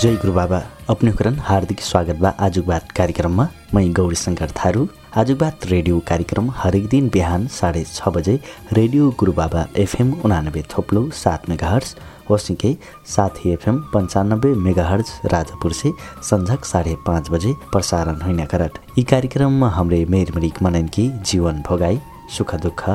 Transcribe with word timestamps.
जय 0.00 0.14
गुरु 0.14 0.32
बाबा 0.32 0.58
अपनेकरण 0.90 1.36
हार्दिक 1.42 1.80
स्वागत 1.80 2.16
बा 2.16 2.28
आजुक 2.46 2.64
बात 2.66 2.90
कार्यक्रममा। 2.96 3.46
मै 3.74 3.82
गौरी 3.98 4.16
शङ्कर 4.16 4.50
थारू। 4.58 4.86
आजुक 5.20 5.38
बात 5.38 5.66
रेडियो 5.66 5.98
कार्यक्रम 6.08 6.50
हरेक 6.56 6.86
दिन 6.88 7.08
बिहान 7.14 7.46
साढे 7.54 7.82
छ 7.86 8.08
बजे 8.16 8.34
रेडियो 8.78 9.08
गुरु 9.20 9.32
बाबा 9.32 9.64
एफएम 9.84 10.12
उनानब्बे 10.24 10.62
थोप्लो 10.74 11.02
सात 11.22 11.48
मेगा 11.50 11.68
हर्ज 11.68 11.94
वसिके 12.30 12.70
साथी 13.14 13.52
एफएम 13.52 13.80
पन्चानब्बे 13.94 14.52
मेगा 14.66 14.84
हर्ज 14.88 15.10
राजापुर 15.32 15.72
से 15.80 15.92
संझक 16.30 16.64
साढे 16.64 16.94
पाँच 17.06 17.30
बजे 17.30 17.52
प्रसारण 17.72 18.22
होइन 18.22 18.44
करट 18.54 18.78
यी 18.98 19.04
कार्यक्रममा 19.14 19.68
हमरे 19.78 20.04
मेरमरिक 20.16 20.62
मननकी 20.62 21.08
जीवन 21.32 21.62
भोगाई 21.68 22.00
सुख 22.36 22.54
दुःख 22.62 22.88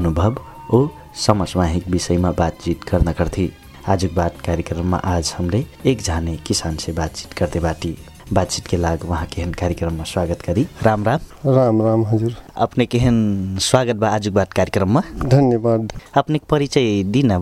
अनुभव 0.00 0.42
ओ 0.72 0.86
समसामयिक 1.26 1.88
विषयमा 1.88 2.32
बातचित 2.42 2.92
गर्न 2.92 3.12
करथे 3.20 3.48
आजुक 3.88 4.12
बात 4.12 4.40
कार्यक्रममा 4.46 4.96
आज 4.96 5.32
हमरे 5.38 5.64
एक 5.86 6.00
जाने 6.02 6.36
किसान 6.36 6.76
से 6.76 6.92
बातचीत 6.92 7.32
करते 7.32 7.60
बाटी। 7.60 7.94
बातचीत 8.32 8.66
के 8.66 8.76
लाग 8.76 9.04
वहाँ 9.04 9.26
केहन 9.26 9.52
कार्यक्रममा 9.52 10.04
स्वागत 10.04 10.42
करी। 10.42 10.66
राम 10.82 11.04
राम। 11.04 11.20
राम 11.46 11.80
राम 11.82 12.04
हजुर। 12.06 12.34
अपने 12.56 12.86
केहन 12.86 13.16
स्वागत 13.60 13.96
बा 13.96 14.08
आजुक 14.08 14.34
बात 14.34 14.52
कार्यक्रममा? 14.52 15.02
धन्यवाद। 15.24 15.92
अपने 16.14 16.40
परिचय 16.50 17.02
दिन 17.02 17.32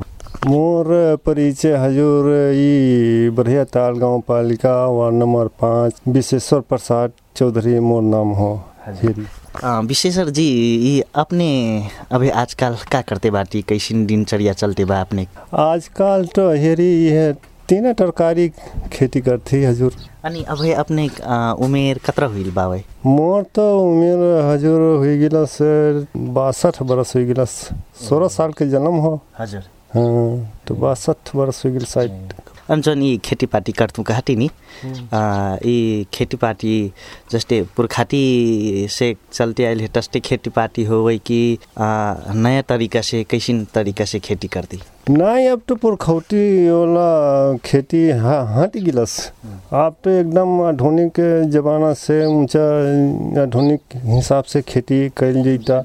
मोर 0.47 1.17
परिचय 1.27 1.77
हजुर 1.77 2.31
यी 2.55 3.31
बढिया 3.31 3.65
ताल 3.65 3.99
गाउँपालिका 3.99 4.77
वार्ड 4.87 5.15
नम्बर 5.15 5.47
पाँच 5.61 6.01
विश्वेश्वर 6.09 6.61
प्रसाद 6.61 7.13
चौधरी 7.37 7.79
मोर 7.81 8.03
नाम 8.03 8.31
हो। 8.31 8.55
हेरी 8.87 9.27
विशेषर 9.65 10.29
जी 10.31 10.45
ये 10.45 11.05
अपने 11.15 11.49
अभी 12.13 12.29
आजकल 12.41 12.77
का 12.93 13.01
करते 13.03 13.31
बाटी 13.31 13.63
कैसिन 13.69 14.07
दिनचर्या 14.07 14.53
चलते 14.53 14.85
बा 14.85 15.01
अपने? 15.01 15.27
आजकल 15.55 16.27
तो 16.35 16.51
हेरी 16.55 16.91
यह 17.07 17.33
तीन 17.69 17.93
तरकारी 17.93 18.49
खेती 18.93 19.21
करती 19.21 19.63
हजुर। 19.65 19.95
अनि 20.25 20.43
अब 20.49 20.65
अपने 20.77 21.09
उमेर 21.65 21.99
कतरा 22.07 22.27
हुइल 22.29 22.51
बावे 22.53 22.83
मोर 23.07 23.43
तो 23.55 23.65
उमेर 23.83 24.19
हजुर 24.47 24.81
हुई 24.99 25.19
गिलस 25.19 25.57
बासठ 26.37 26.83
बरस 26.83 27.15
हुई 27.17 27.25
गिलस 27.25 27.59
सोलह 28.09 28.29
साल 28.29 28.53
के 28.53 28.67
जन्म 28.71 28.97
हो। 29.05 29.21
हजुर। 29.39 29.63
हाँ 29.95 30.53
तो 30.69 30.75
बासठ 30.77 31.37
बरस 31.37 31.63
हुई 31.65 31.73
गिल 31.73 31.85
साइड 31.87 32.33
अनि 32.71 32.83
जन 32.83 33.03
यी 33.03 33.17
खेतीपाती 33.19 33.73
कहती 33.73 34.37
नि। 34.37 34.51
यी 35.15 36.07
खेतीपाती 36.13 36.93
जस्तै 37.31 37.63
पुर्खाती 37.77 38.87
से 38.91 39.15
चलते 39.33 39.67
है 39.67 39.89
तस्ते 39.89 40.21
खेतीपाती 40.21 40.85
हो 40.85 41.07
कि 41.27 41.59
नया 41.79 42.63
तरीका 42.63 43.01
से 43.01 43.25
कैसिन 43.25 43.65
तरीका 43.65 44.05
से 44.05 44.19
खेती 44.19 44.49
करती 44.49 44.81
नहीं 45.07 45.49
अब 45.49 45.61
तो 45.69 45.75
पुरखौती 45.83 46.69
वाला 46.69 47.57
खेती 47.65 47.99
हाँ 48.19 48.39
हट 48.55 48.77
गिलस। 48.85 49.13
अब 49.73 49.95
तो 50.05 50.11
एकदम 50.11 50.61
आधुनिक 50.67 51.21
जमाना 51.53 51.93
से 51.95 52.25
ऊँचा 52.27 52.63
आधुनिक 53.43 53.97
हिसाब 54.05 54.45
से 54.53 54.63
खेती 54.67 54.99
कैल 55.19 55.43
जैता 55.43 55.79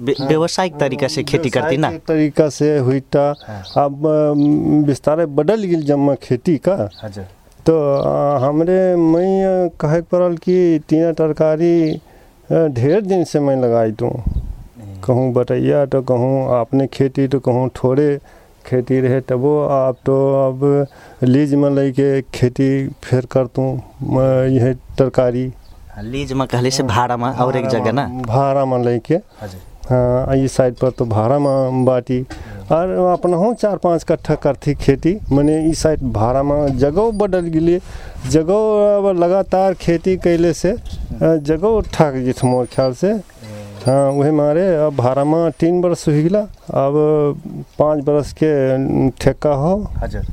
व्यावसायिक 0.00 0.74
तरीका 0.80 1.08
से 1.08 1.22
खेती 1.30 1.50
करती 1.50 1.76
ना? 1.76 1.90
तरीका 2.08 2.48
से 2.58 2.76
हुईता 2.78 3.28
अब 3.84 4.06
अम, 4.06 4.82
विस्तार 4.86 5.24
बदल 5.38 5.62
गिल 5.70 5.82
जम्मा 5.86 6.14
खेती 6.22 6.56
का। 6.68 6.76
तो 7.66 7.76
अ, 7.94 8.38
हमरे 8.44 8.80
मैं 8.96 9.68
कहे 9.80 10.00
पड़ल 10.10 10.36
कि 10.42 10.58
तीन 10.88 11.12
तरकारी 11.20 12.00
ढेर 12.50 13.00
दिन 13.06 13.24
से 13.30 13.40
मैं 13.40 13.56
लगाई 13.62 13.90
दूँ 14.02 14.10
कहूँ 15.04 15.32
बटैया 15.32 15.84
तो 15.86 16.02
कहूँ 16.10 16.34
आपने 16.58 16.86
खेती 16.92 17.26
तो 17.28 17.38
कहूँ 17.40 17.68
थोड़े 17.82 18.08
खेती 18.68 19.00
रहे 19.00 19.20
तबो 19.20 19.52
आप 19.66 19.96
तो 20.06 20.16
अब 20.46 20.86
लीज 21.24 21.54
में 21.54 21.70
लेके 21.70 22.20
खेती 22.34 22.88
फिर 23.04 23.26
करतूँ 23.32 23.70
यह 24.48 24.72
तरकारी। 24.98 25.50
लीजमा 26.02 26.46
कहले 26.46 26.70
से 26.70 26.82
भाडामा 26.84 27.30
और 27.34 27.56
एक 27.56 27.66
जगह 27.68 27.92
ना? 27.92 28.06
भाड़ा 28.26 28.64
में 28.64 28.78
लेके। 28.84 29.14
हाँ 29.88 30.36
इस 30.36 30.52
साइड 30.52 30.74
पर 30.76 30.90
तो 30.90 31.04
भाड़ा 31.06 31.38
में 31.38 31.84
बाटी। 31.84 32.20
और 32.72 32.90
अपना 33.12 33.36
हो 33.36 33.52
चार 33.54 33.76
पाँच 33.84 34.02
कट्ठा 34.04 34.34
करती 34.34 34.74
खेती 34.76 35.16
मैंने 35.32 35.58
इस 35.70 35.82
साइड 35.82 36.00
भाड़ा 36.12 36.42
में 36.42 36.76
जगह 36.78 37.10
बदल 37.18 37.46
गेली। 37.48 37.78
जगह 38.30 38.96
अब 38.96 39.06
लगातार 39.18 39.74
खेती 39.74 40.16
कैले 40.18 40.52
से 40.52 40.74
जगह 41.22 41.80
ठक 41.94 42.22
जित 42.24 42.44
मोर 42.44 42.66
ख्याल 42.74 42.92
से 42.94 43.12
हाँ 43.88 44.10
वही 44.12 44.30
मारे 44.30 44.64
अब 44.76 44.96
भाड़ा 44.96 45.24
में 45.24 45.50
तीन 45.60 45.80
बरस 45.80 46.04
हो 46.08 46.12
गया 46.12 46.40
अब 46.84 46.94
पाँच 47.78 48.04
बरस 48.04 48.32
के 48.42 48.50
ठेका 49.20 49.52
हो। 49.54 49.76
हजुर। 49.98 50.24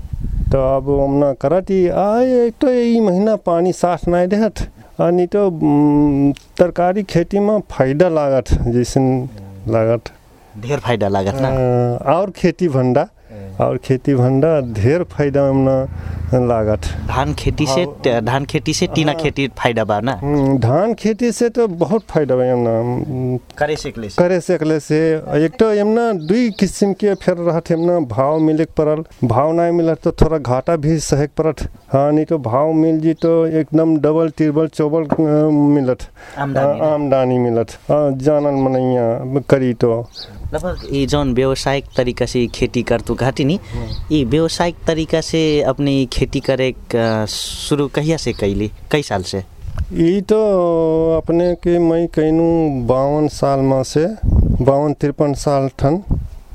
तो 0.52 0.58
अब 0.76 0.90
हमना 1.02 1.32
करती 1.42 1.88
आ 1.88 2.08
एक 2.22 2.54
तो 2.62 2.70
यही 2.70 3.00
महीना 3.02 3.36
पानी 3.46 3.72
साफ 3.74 4.08
नहीं 4.08 4.28
देहत 4.28 4.60
नहीं 5.02 5.28
तो 5.36 5.50
तरकारी 6.58 7.04
खेती 7.04 7.40
में 7.40 7.60
फायदा 7.72 8.10
लागत 8.10 8.54
जैसन 8.76 9.08
लागत। 9.68 10.12
धेर 10.58 10.80
फाइदा 10.80 11.08
लागत 11.08 11.42
ना? 11.42 11.50
और 12.14 12.30
खेती 12.32 12.68
भंडा। 12.70 13.08
और 13.62 13.78
खेती 13.78 14.16
भंडा 14.16 14.60
ढेर 14.74 15.04
फ़ायदा 15.12 15.48
हमना 15.50 16.46
लागत। 16.48 16.86
धान 17.08 17.34
खेती 17.34 17.66
से 17.66 18.22
धान 18.22 18.46
खेती 18.46 18.74
से 18.74 18.88
टीना 18.96 19.14
खेती 19.14 19.48
फाइदा 19.58 19.84
बा 19.84 20.00
ना? 20.00 20.12
हम्म, 20.24 20.58
धान 20.60 20.94
खेती 20.94 21.32
से 21.32 21.50
तो 21.50 21.68
बहुत 21.68 22.04
फ़ायदा 22.10 22.36
बा 22.36 22.44
उम, 22.80 23.38
करे 23.58 23.76
सकले 23.76 24.10
से? 24.10 24.22
करे 24.22 24.40
सकले 24.40 24.80
से। 24.80 25.00
एक 25.46 25.58
तो 25.60 25.72
यमना 25.74 26.12
दुई 26.28 26.50
किस्म 26.60 26.92
के 26.94 27.14
फिर 27.16 27.36
रहत 27.38 27.72
यमना 27.72 28.00
भाव 28.16 28.40
मिले 28.40 28.66
के 28.66 28.74
पड़ल। 28.78 29.04
भाव 29.28 29.52
ना 29.54 29.72
मिलत 29.72 30.02
तो 30.04 30.12
थोड़ा 30.12 30.38
घाटा 30.38 30.76
भी 30.76 30.98
सहे 31.00 31.28
के 31.28 31.44
पड़त। 31.44 31.68
हाँ 31.94 32.12
नहीं 32.12 32.26
तो 32.26 32.38
भाव 32.38 32.72
मिल 32.74 33.00
जी 33.02 33.14
तो 33.14 33.46
एकदम 33.48 33.98
डबल 33.98 34.30
टिरबल 34.38 34.68
चौबल 34.68 35.08
मिलत। 35.76 36.08
आमदनी 36.38 36.80
हाँ, 36.80 36.94
आमदनी 36.94 37.38
मिलत। 37.40 37.78
हाँ, 37.90 38.12
जानल 38.18 38.62
मनैया 38.64 39.42
करी 39.50 39.74
तो। 39.74 40.08
लगभग 40.54 40.88
ये 40.94 41.06
जौन 41.12 41.34
व्यावसायिक 41.34 41.86
तरीका 41.98 42.26
से 42.26 42.46
खेती 42.56 42.82
करतु 42.90 43.14
घाटी 43.16 43.46
नी 43.46 43.60
ये 44.12 44.24
व्यावसायिक 44.34 44.76
तरीका 44.88 45.22
से 45.22 45.42
अपने 45.74 45.94
खेती 46.14 46.40
करे 46.50 46.74
शुरू 47.30 47.88
कहिया 47.96 48.18
से 48.18 48.34
कैली? 48.34 48.72
कई 48.92 49.02
साल 49.04 49.24
से? 49.24 49.44
ई 49.94 50.22
तो 50.30 50.38
अपने 51.18 51.54
के 51.64 51.78
मैं 51.80 52.08
कहूँ 52.18 52.86
बावन 52.88 53.28
साल 53.28 53.60
में 53.60 53.84
से 53.84 54.06
बावन 54.66 54.94
तिरपन 55.02 55.34
साल 55.44 55.68
ठन 55.80 56.02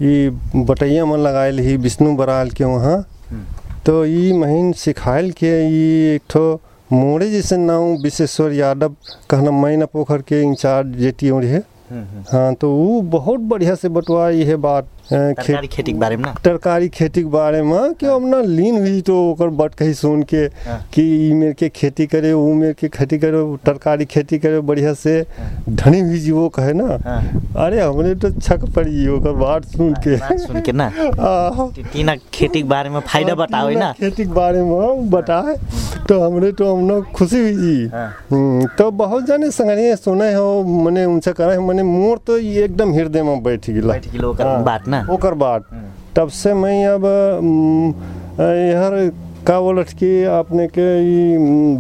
ई 0.03 0.29
बटैया 0.71 1.05
में 1.07 1.17
लगायल 1.19 1.59
ही 1.59 1.77
विष्णु 1.77 2.15
बराल 2.17 2.51
के 2.51 2.65
वहाँ। 2.65 3.03
तो 3.87 4.05
ई 4.07 4.33
महीन 4.39 4.73
सिखायल 4.77 5.31
के 5.43 5.53
ई 5.67 6.15
एक 6.15 6.23
ठो 6.31 6.61
मोड़े 6.93 7.31
जैसे 7.31 7.57
नाम 7.57 7.83
विश्वेश्वर 8.03 8.53
यादव 8.53 8.95
कहना 9.31 9.51
मैना 9.61 9.87
पोखर 9.93 10.23
के 10.29 10.43
इंचार्ज 10.43 10.97
जेटी 11.01 11.27
है। 11.27 11.63
हाँ 11.93 12.55
तो 12.55 12.71
वो 12.71 13.01
बहुत 13.11 13.41
बढ़िया 13.51 13.75
से 13.75 13.89
बटवा 13.89 14.29
ये 14.31 14.57
बात 14.57 14.89
तरकारी 15.13 15.67
खेती 15.67 15.93
के 15.93 15.99
बारे 15.99 16.17
में 16.17 16.33
तरकारी 16.45 16.89
के 16.89 17.09
कि 17.09 18.07
अब 18.07 18.27
ना 18.27 18.41
लीन 18.41 18.79
हुई 18.79 19.01
तो 19.01 19.31
ओकर 19.31 19.49
बट 19.61 19.75
कही 19.75 19.95
सुन 19.95 20.23
के 20.23 20.37
हाँ। 20.37 20.79
कि 20.95 21.03
ई 21.29 21.33
मेर 21.33 21.53
के 21.53 21.69
खेती 21.69 22.07
करे 22.07 22.33
वो 22.33 22.55
मेर 22.55 22.73
के 22.73 22.89
खेती 22.89 23.19
करे 23.19 23.57
तरकारी 23.67 24.05
खेती 24.05 24.39
करे 24.39 24.61
बढ़िया 24.61 24.95
से 24.95 25.27
धनी 25.69 26.01
हुई 26.01 26.19
जी 26.19 26.31
वो 26.31 26.49
कहे 26.49 26.73
ना? 26.73 26.99
हाँ। 27.05 27.43
अरे 27.67 27.81
हमने 27.81 28.15
तो 28.15 28.31
छक 28.31 28.65
पड़ी 28.77 29.09
ओकर 29.09 29.33
बात 29.33 29.65
सुन 29.65 29.95
के। 30.07 30.17
सुन 30.39 30.61
के 30.61 30.73
ना? 30.73 30.85
आह, 31.21 31.83
टीना 31.93 32.17
खेती 32.35 32.63
के 32.63 32.69
बारे 32.69 32.91
में 32.91 33.01
फ़ायदा 33.01 33.35
बताओ 33.35 33.71
ना। 33.71 33.93
खेती 33.93 34.25
के 34.25 34.31
बारे 34.31 34.63
में 34.63 35.11
बताए 35.11 35.57
तो 36.09 36.21
हमने 36.21 36.53
तो 36.53 36.75
हमने 36.77 37.01
खुशी 37.13 37.41
हुई 37.41 37.55
जी 37.55 37.87
हाँ। 37.89 38.07
हम्म, 38.31 38.67
तो 38.79 38.91
बहुत 38.91 39.27
जाने 39.27 39.51
संगरिया 39.51 39.95
सुने 39.97 40.33
हो 40.35 40.63
मने 40.85 41.05
उनसे 41.05 41.33
करे 41.33 41.59
मने 41.59 41.83
मोर 41.83 42.19
तो 42.27 42.39
एकदम 42.39 42.93
हृदय 42.95 43.23
में 43.23 43.43
बैठ 43.43 43.71
गिला 43.71 43.95
बैठ 43.95 44.41
हाँ। 44.41 44.63
बात 44.65 44.89
ना? 44.89 45.00
ओकर 45.11 45.35
बाद 45.43 45.65
तब 46.17 46.29
से 46.29 46.55
मैं 46.55 46.87
अब 46.87 47.05
यार 48.41 48.95
का 49.47 49.61
बोलत 49.61 49.89
कि 49.99 50.11
आपने 50.37 50.67
के 50.69 50.87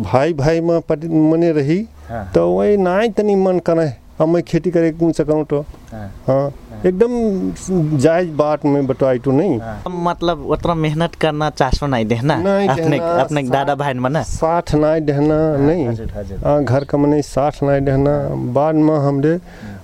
भाई 0.02 0.32
भाई 0.34 0.60
में 0.60 0.80
पति 0.80 1.08
मने 1.08 1.50
रही। 1.52 1.78
हाँ। 2.08 2.30
तो 2.34 2.48
वही 2.50 2.76
नाई 2.76 3.08
तनी 3.16 3.34
मन 3.36 3.58
करे 3.66 3.92
अब 4.20 4.28
मैं 4.28 4.42
खेती 4.42 4.70
करे 4.70 4.90
कौन 4.92 5.12
सकूँ 5.12 5.44
तो। 5.44 5.60
हाँ। 5.92 6.08
हाँ 6.26 6.52
एकदम 6.86 7.98
जायज़ 7.98 8.28
बात 8.36 8.64
में 8.64 8.86
बतवाई 8.86 9.18
तो 9.18 9.30
नहीं। 9.30 9.58
मतलब 10.04 10.44
उतना 10.50 10.74
मेहनत 10.74 11.14
करना 11.20 11.48
चासो 11.50 11.86
नहीं 11.86 12.06
देना 12.06 12.36
नहीं 12.36 12.68
अपने 12.68 12.98
अपने 12.98 13.42
दादा 13.44 13.74
भाई 13.74 13.94
ना 13.94 14.22
साठ 14.24 14.74
नहीं। 14.74 15.00
देना 15.02 15.36
नहीं। 15.56 15.86
हाँ, 16.44 16.62
घर 16.64 16.84
का 16.84 16.98
मने 16.98 17.20
साठ 17.22 17.62
नहीं 17.62 17.80
देना 17.80 18.16
बाद 18.54 18.74
में 18.76 18.96
हमरे 18.98 19.38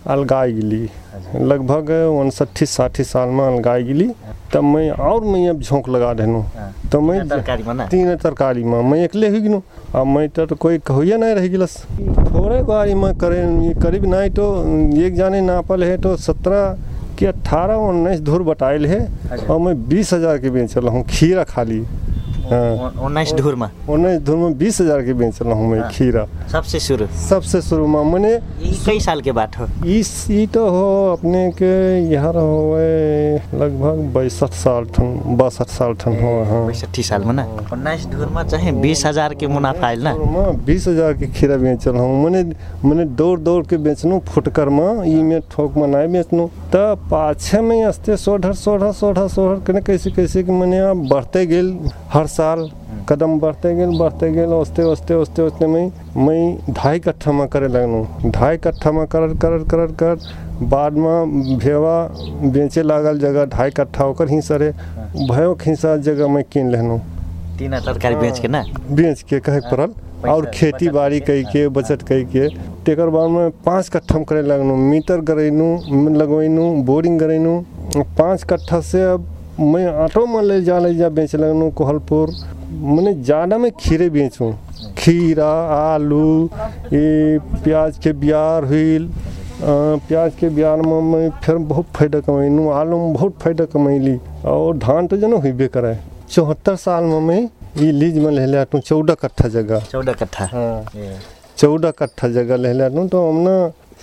अलगाई 0.08 0.52
गिली 0.52 0.88
लगभग 1.42 1.90
उनसठी 2.10 2.66
साठी 2.66 3.04
साल 3.04 3.28
में 3.28 3.44
अलगाई 3.46 3.82
गिली 3.84 4.08
तब 4.52 4.64
मैं 4.64 4.90
और 4.90 5.24
मैं 5.24 5.48
अब 5.48 5.60
झोंक 5.60 5.88
लगा 5.88 6.12
देनू। 6.14 6.40
हाँ। 6.40 6.72
तो 6.92 7.00
मैं 7.00 7.18
तीन 7.88 8.14
तरकारी 8.16 8.64
में 8.64 8.82
मैं। 8.82 9.02
अकेले 9.04 9.28
ही 9.28 9.40
गिनू। 9.40 9.62
अब 9.94 10.06
मैं 10.06 10.28
तो, 10.28 10.46
तो 10.46 10.54
कोई 10.56 10.78
कहुया 10.86 11.16
नहीं 11.16 11.34
रह 11.34 11.48
गिलस। 11.48 11.76
थोड़े 12.32 12.62
बारी 12.64 12.94
में 12.94 13.12
करे 13.18 13.42
करीब 13.82 14.04
नहीं 14.06 14.30
तो 14.30 14.44
एक 15.06 15.14
जाने 15.16 15.40
नापल 15.42 15.84
है 15.84 15.96
तो 15.98 16.16
सत्रह 16.18 16.76
कि 17.18 17.26
अट्ठारह 17.26 17.74
उन्नीस 17.82 18.20
धूर 18.20 18.42
बटाइल 18.44 18.86
है। 18.86 19.00
अच्छा। 19.30 19.52
और 19.52 19.60
मैं 19.60 19.74
बीस 19.88 20.12
हज़ार 20.12 20.38
के 20.38 20.50
बेचल 20.50 20.88
हूँ 20.88 21.02
खीरा 21.10 21.44
खाली। 21.46 21.84
उन्नाइस 22.46 23.32
ढुरमा 23.34 23.70
उन्नीस 23.90 24.20
धूर 24.26 24.36
में 24.36 24.56
बीस 24.58 24.80
हज़ार 24.80 25.02
के 25.04 25.12
बेच 25.14 25.40
रहा 25.42 25.54
हूँ 25.54 25.70
मैं 25.70 25.80
हाँ। 25.80 25.90
खीरा। 25.90 26.26
सबसे 26.52 26.80
सुरु 26.80 27.06
सबसे 27.28 27.60
शुरू 27.62 27.86
में 27.86 28.02
मैंने 28.12 28.38
कई 28.86 29.00
साल 29.00 29.20
के 29.20 29.32
बात 29.32 29.58
हो? 29.58 29.66
इस 29.86 30.10
ई 30.30 30.46
तो 30.54 30.68
हो 30.70 31.12
अपने 31.12 31.50
के 31.58 31.72
यहाँ 32.12 32.32
होए 32.32 33.36
लगभग 33.54 34.04
बैसठ 34.14 34.52
साल 34.54 34.84
ठन 34.94 35.36
बासठ 35.38 35.68
साल 35.68 35.94
ठन 36.00 36.20
हो 36.22 36.32
हाँ। 36.50 36.66
बैसठी 36.66 37.02
सालमा 37.02 37.32
ना? 37.32 37.44
उन्नाइस 37.72 38.06
ढुरमा 38.10 38.42
चाहिँ 38.44 38.72
बिस 38.80 39.04
हज़ार 39.06 39.34
के 39.34 39.46
मुनाफा 39.46 39.86
आइल 39.86 40.02
ना? 40.04 40.14
बीस 40.66 40.88
हज़ार 40.88 41.12
के 41.14 41.26
खीरा 41.32 41.56
बेच 41.56 41.86
रहा 41.88 42.02
हूँ। 42.02 42.22
मैंने 42.24 42.42
मैंने 42.84 43.04
दौड़ 43.16 43.38
दौड़ 43.40 43.64
के 43.66 43.76
बेचनू 43.78 44.18
फुटकर 44.28 44.68
में 44.68 45.04
ई 45.06 45.22
में 45.22 45.40
ठोक 45.52 45.76
में 45.76 45.86
नहीं 45.86 46.12
बेचनू। 46.12 46.46
तो 46.72 46.94
पाछे 47.10 47.60
में 47.60 47.84
अस्ते 47.84 48.16
सोढ़र 48.16 48.52
सोढ़र 48.54 48.92
सोढ़र 48.92 49.60
कने 49.66 49.80
कैसे 49.82 50.10
कैसे 50.10 50.42
कि 50.42 50.52
मैंने 50.52 50.80
बढ़ते 51.08 51.44
गेल 51.46 51.76
हर 52.12 52.26
साल 52.36 52.68
कदम 53.08 53.38
बढ़ते 53.40 53.74
गेल 53.76 53.98
बढ़ते 53.98 54.30
गेल 54.32 54.52
ओसते 54.52 54.82
ओसते 54.82 55.14
ओसते 55.14 55.42
ओसते 55.42 55.66
में 55.66 55.90
मैं 56.26 56.72
ढाई 56.74 56.98
कट्ठा 57.00 57.32
में 57.32 57.46
करे 57.48 57.68
लगनू 57.68 58.30
ढाई 58.30 58.56
कट्ठा 58.66 58.92
में 58.92 59.06
कर 59.14 59.28
कर 59.44 59.58
कर 59.74 59.86
कर 60.02 60.18
बाद 60.70 60.92
में 61.04 61.58
भेवा 61.58 61.96
बेचे 62.54 62.82
लागल 62.82 63.18
जगह 63.18 63.44
ढाई 63.56 63.70
कट्ठा 63.80 64.04
होकर 64.04 64.28
ही 64.30 64.40
सरे 64.48 64.70
भयो 65.30 65.54
खिंसा 65.60 65.96
जगह 66.08 66.28
मैं 66.34 66.42
किन 66.52 66.70
लेनू। 66.72 66.98
तीन 67.58 67.78
तरकारी 67.80 68.14
बेच 68.16 68.38
के 68.40 68.48
ना? 68.48 68.64
बेच 68.90 69.22
के 69.28 69.38
कहे 69.40 69.60
पड़ल 69.70 70.28
और 70.30 70.50
खेती 70.54 70.88
बाड़ी 70.88 71.20
के, 71.20 71.26
कई 71.26 71.42
के 71.52 71.68
बचत 71.78 72.02
कई 72.08 72.24
के 72.34 72.48
तेकर 72.86 73.08
बाद 73.16 73.30
में 73.30 73.50
पाँच 73.66 73.88
कट्ठा 73.94 74.16
में 74.18 74.24
करे 74.28 74.42
लगनू 74.42 74.76
मीटर 74.90 75.20
गरैनू 75.30 75.68
लगवैनू 76.18 76.70
बोरिंग 76.90 77.18
गरैनू 77.20 77.58
पाँच 77.96 78.42
कट्ठा 78.50 78.80
से 78.90 79.02
अब 79.12 79.26
मैं 79.60 79.86
ऑटो 80.04 80.24
में 80.26 80.42
ले 80.42 80.60
जा 80.62 80.78
ले 80.78 80.94
जा 80.94 81.08
बेच 81.08 81.34
लगन 81.36 81.70
कोहलपुर। 81.76 82.30
मैंने 82.70 83.12
ज़्यादा 83.14 83.58
में 83.58 83.70
खीरे 83.80 84.08
बेचूँ। 84.10 84.52
खीरा 84.98 85.48
आलू 85.74 86.50
ये 86.92 87.38
प्याज 87.64 87.98
के 87.98 88.12
बियार 88.12 88.64
हुईल 88.64 89.08
अ, 89.08 89.72
प्याज 90.08 90.32
के 90.40 90.48
बियार 90.48 90.82
में 90.82 91.00
मैं 91.02 91.30
फिर 91.44 91.56
बहुत 91.70 91.86
फ़ायदा 91.96 92.20
कमैनू 92.20 92.68
आलू 92.70 92.98
में 92.98 93.12
बहुत 93.12 93.38
फ़ायदा 93.42 93.64
कमैली 93.72 94.16
और 94.46 94.76
धान 94.78 95.06
तो 95.06 95.16
जनो 95.16 95.38
हुई 95.38 95.68
करे। 95.68 95.96
चौहत्तर 96.30 96.76
साल 96.76 97.04
में 97.04 97.20
मैं 97.20 97.40
ई 97.78 97.90
लीज 97.92 98.18
में 98.18 98.30
ले 98.32 98.46
लिया 98.46 98.64
चौदह 98.76 99.14
कट्ठा 99.14 99.48
जगह। 99.48 99.80
चौदह 99.90 100.12
कट्ठा। 100.12 100.44
हाँ। 100.52 100.84
चौदह 101.58 101.90
कट्ठा 101.90 102.28
जगह 102.28 102.56
ले 102.56 102.72
लिया 102.72 103.06
तो 103.06 103.28
हमने 103.28 103.56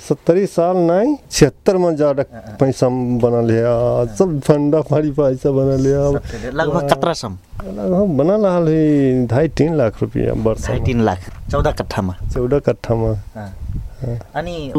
सत्तरी 0.04 0.46
साल 0.48 0.78
नहीं 0.80 1.16
छिहत्तर 1.32 1.78
में 1.78 1.96
ज़्यादा 1.96 2.24
पैसा 2.60 2.88
बना 3.22 3.42
लिया 3.42 3.74
सब 4.16 4.40
फंडा 4.46 4.82
फाड़ी 4.90 5.12
पैसा 5.12 5.52
बना 5.52 5.76
लिया। 5.84 6.00
लगभग 6.52 6.90
कतरा 6.92 7.14
सम। 7.14 7.38
लगभग 7.66 8.18
बना 8.18 8.36
रहा 8.38 8.58
है 8.60 9.26
ढाई 9.28 9.48
तीन 9.58 9.76
लाख 9.78 10.02
रुपया 10.02 10.34
वर्ष 10.44 10.68
ढाई 10.68 10.80
तीन 10.86 11.02
लाख 11.02 11.30
चौदह 11.52 11.72
कट्ठामा 11.72 12.16
चौदह 12.34 12.60
कट्ठा 12.66 12.96
में। 12.96 13.16
अनि 14.36 14.72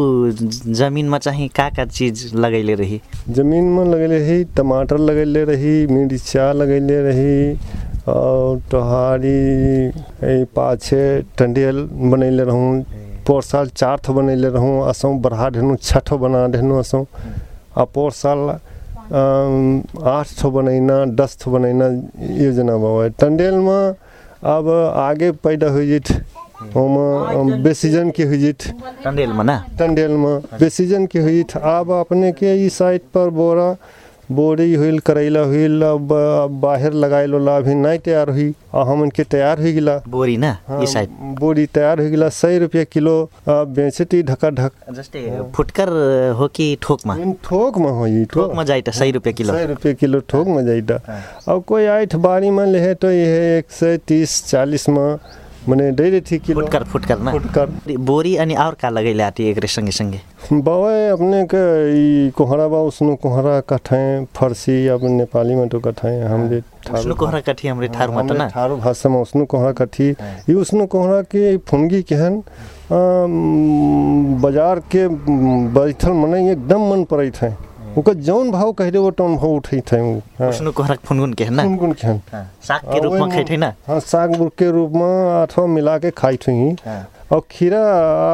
जमिनमा 0.71 1.19
चाहिँ 1.19 1.49
का 1.57 1.69
का 1.77 1.85
चिज 1.87 2.31
लगैले 2.35 2.75
रही? 2.75 3.01
ज़मीन 3.31 3.65
में 3.75 3.85
लगेले 3.85 4.19
रही 4.19 4.45
टमाटर 4.57 4.99
लगेले 5.01 5.45
रही 5.45 5.87
मिर्चा 5.87 6.53
लगेले 6.53 7.01
रही 7.03 7.57
और 8.09 8.61
टहारी 8.73 10.45
पाछे 10.57 11.05
टंडियल 11.39 11.83
बनैले 12.11 12.45
रहूँ। 12.45 12.85
पोर 13.27 13.43
साल 13.43 13.69
चार 13.81 13.97
ठो 14.05 14.13
बनैले 14.15 14.49
रहूँ 14.57 14.89
असों 14.89 15.11
बढ़ा 15.23 15.49
देनू 15.57 15.77
छः 15.83 16.01
ठो 16.07 16.19
बना 16.19 16.47
देनू 16.55 16.79
असों। 16.81 17.05
आ 17.79 17.85
पोर 17.95 18.11
साल 18.13 18.39
आठ 19.13 20.29
ठो 20.41 20.51
बनैना 20.51 20.97
दस 21.19 21.37
ठो 21.41 21.51
बनैना 21.51 21.87
योजना 22.45 22.77
बाबा 22.77 23.09
टंडेल 23.21 23.55
में 23.65 23.95
अब 24.55 24.69
आगे 25.09 25.31
पैदा 25.45 25.69
हो 25.73 25.83
जित 25.85 26.07
ओमे 26.77 27.57
बेसीजन 27.63 28.11
के 28.17 28.25
हो 28.25 28.37
जित। 28.43 28.63
टन्डेलमा 29.05 29.43
ना? 29.43 29.57
टंडेल 29.79 30.13
में 30.23 30.41
बेसीजन 30.61 31.07
के 31.13 31.19
हुई 31.21 31.43
था 31.51 31.59
अब 31.79 31.91
अपने 31.93 32.33
के 32.33 32.55
ई 32.65 32.69
साइड 32.69 33.01
पर 33.15 33.29
बोरा 33.37 33.69
बोरी 34.33 34.75
हुई 34.75 34.99
करैला 35.07 35.41
हुई 35.41 35.65
अब 35.85 36.09
बाहर 36.63 36.93
लगाए 36.93 37.27
ला 37.27 37.57
अभी 37.57 37.75
नहीं 37.75 37.99
तैयार 38.05 38.31
हुई 38.31 38.53
और 38.75 38.87
हमन 38.89 39.11
के 39.17 39.25
तैयार 39.25 39.59
हो 39.63 39.73
गिला। 39.73 39.97
बोरी 40.09 40.37
ना 40.37 40.51
ई 40.83 40.87
साइड? 40.93 41.09
बोरी 41.41 41.67
तैयार 41.75 42.01
हो 42.01 42.09
गिला 42.11 42.29
सौ 42.39 42.49
रुपये 42.59 42.85
किलो 42.93 43.17
बेचती 43.49 44.23
ढका 44.31 44.51
ढक 44.51 44.73
जस्तै 44.97 45.23
फुटकर 45.57 45.89
हो 46.39 46.49
कि 46.57 46.67
ठोकमा 46.83 47.17
इन 47.23 47.33
थोक 47.51 47.79
में 47.79 47.91
हुई 47.91 48.25
ठोकमा 48.33 48.65
जाइ 48.73 48.83
त 48.83 48.91
सय 49.01 49.11
रुपियाँ 49.21 49.35
किलो। 49.35 49.53
सौ 49.55 49.65
रुपये 49.75 49.95
किलो 50.01 50.21
ठोक 50.31 50.49
में 50.49 50.65
जाइटा 50.67 51.01
अब 51.53 51.63
कोई 51.69 51.87
आठ 51.97 52.17
बारी 52.27 52.51
में 52.51 52.67
ले 52.67 52.95
तो 53.05 53.11
ये 53.11 53.59
एक 53.59 53.71
सौ 53.81 53.97
तीस 54.09 54.43
चालीस 54.51 54.89
में 54.89 55.17
मने 55.69 55.91
दे 55.99 56.09
रही 56.11 56.21
थी 56.31 56.39
किलो 56.47 56.61
फुटकर 56.61 56.85
फुटकर 56.93 57.19
ना 57.27 57.33
फुटकर 57.33 57.97
बोरी 58.11 58.35
अनि 58.45 58.55
और 58.65 58.75
का 58.81 58.89
लगैले 58.91 59.23
आती 59.23 59.49
एकरे 59.51 59.69
सँगै 59.75 59.93
सँगै 59.99 60.21
बाबा 60.53 60.89
अपने 61.13 61.43
के 61.55 61.63
ई 61.97 62.31
कोहरा 62.37 62.67
बा 62.69 62.81
उसनु 62.91 63.15
कोहरा 63.25 63.59
कठें 63.73 64.25
फरसी 64.37 64.77
अब 64.95 65.05
नेपाली 65.17 65.55
में 65.55 65.69
तो 65.69 65.81
कठें 65.87 66.23
हमरे 66.33 66.61
उसनु 66.99 67.15
कोहरा 67.23 67.41
कठी 67.49 67.69
हमरे 67.69 67.89
ठारमा 67.97 68.23
त 68.23 68.37
ना 68.41 68.49
ठारो 68.55 68.77
भाषा 68.85 69.09
में 69.09 69.21
उसनु 69.21 69.45
कोहरा 69.55 69.73
कठी 69.81 70.09
ई 70.51 70.55
उसनु 70.65 70.87
कोहरा 70.97 71.21
के 71.35 71.57
फुनगी 71.71 72.03
केहन 72.13 72.43
बाज़ार 74.45 74.81
के 74.95 75.07
बैठल 75.79 76.13
मने 76.23 76.51
एकदम 76.53 76.91
मन 76.91 77.05
पड़ैत 77.11 77.37
है 77.43 77.57
ओकर 77.99 78.15
जौन 78.27 78.51
भाव 78.51 78.73
कह 78.79 78.91
वो 78.99 79.11
टोन 79.19 79.37
भाव 79.37 79.51
उठे 79.55 79.81
थे 79.93 80.01
वो 80.01 80.13
हाँ। 80.39 80.49
उसनु 80.49 80.73
कोहरा 80.73 80.95
फुनगुन 81.07 81.33
के 81.39 81.49
ना? 81.49 81.63
फुनगुन 81.63 81.93
के 81.93 82.01
केहन 82.07 82.47
साग 82.69 82.81
के 82.93 83.01
रूपमा 83.05 83.29
खैठै 83.35 83.57
ना? 83.57 83.73
हाँ 83.87 83.99
साग 84.01 84.35
के 84.59 84.71
रूप 84.71 84.93
में 84.93 85.43
अथवा 85.43 85.67
मिला 85.75 85.97
के 85.99 86.11
खाई 86.21 86.37
थी 86.47 86.55
और 87.33 87.43
खीरा 87.51 87.81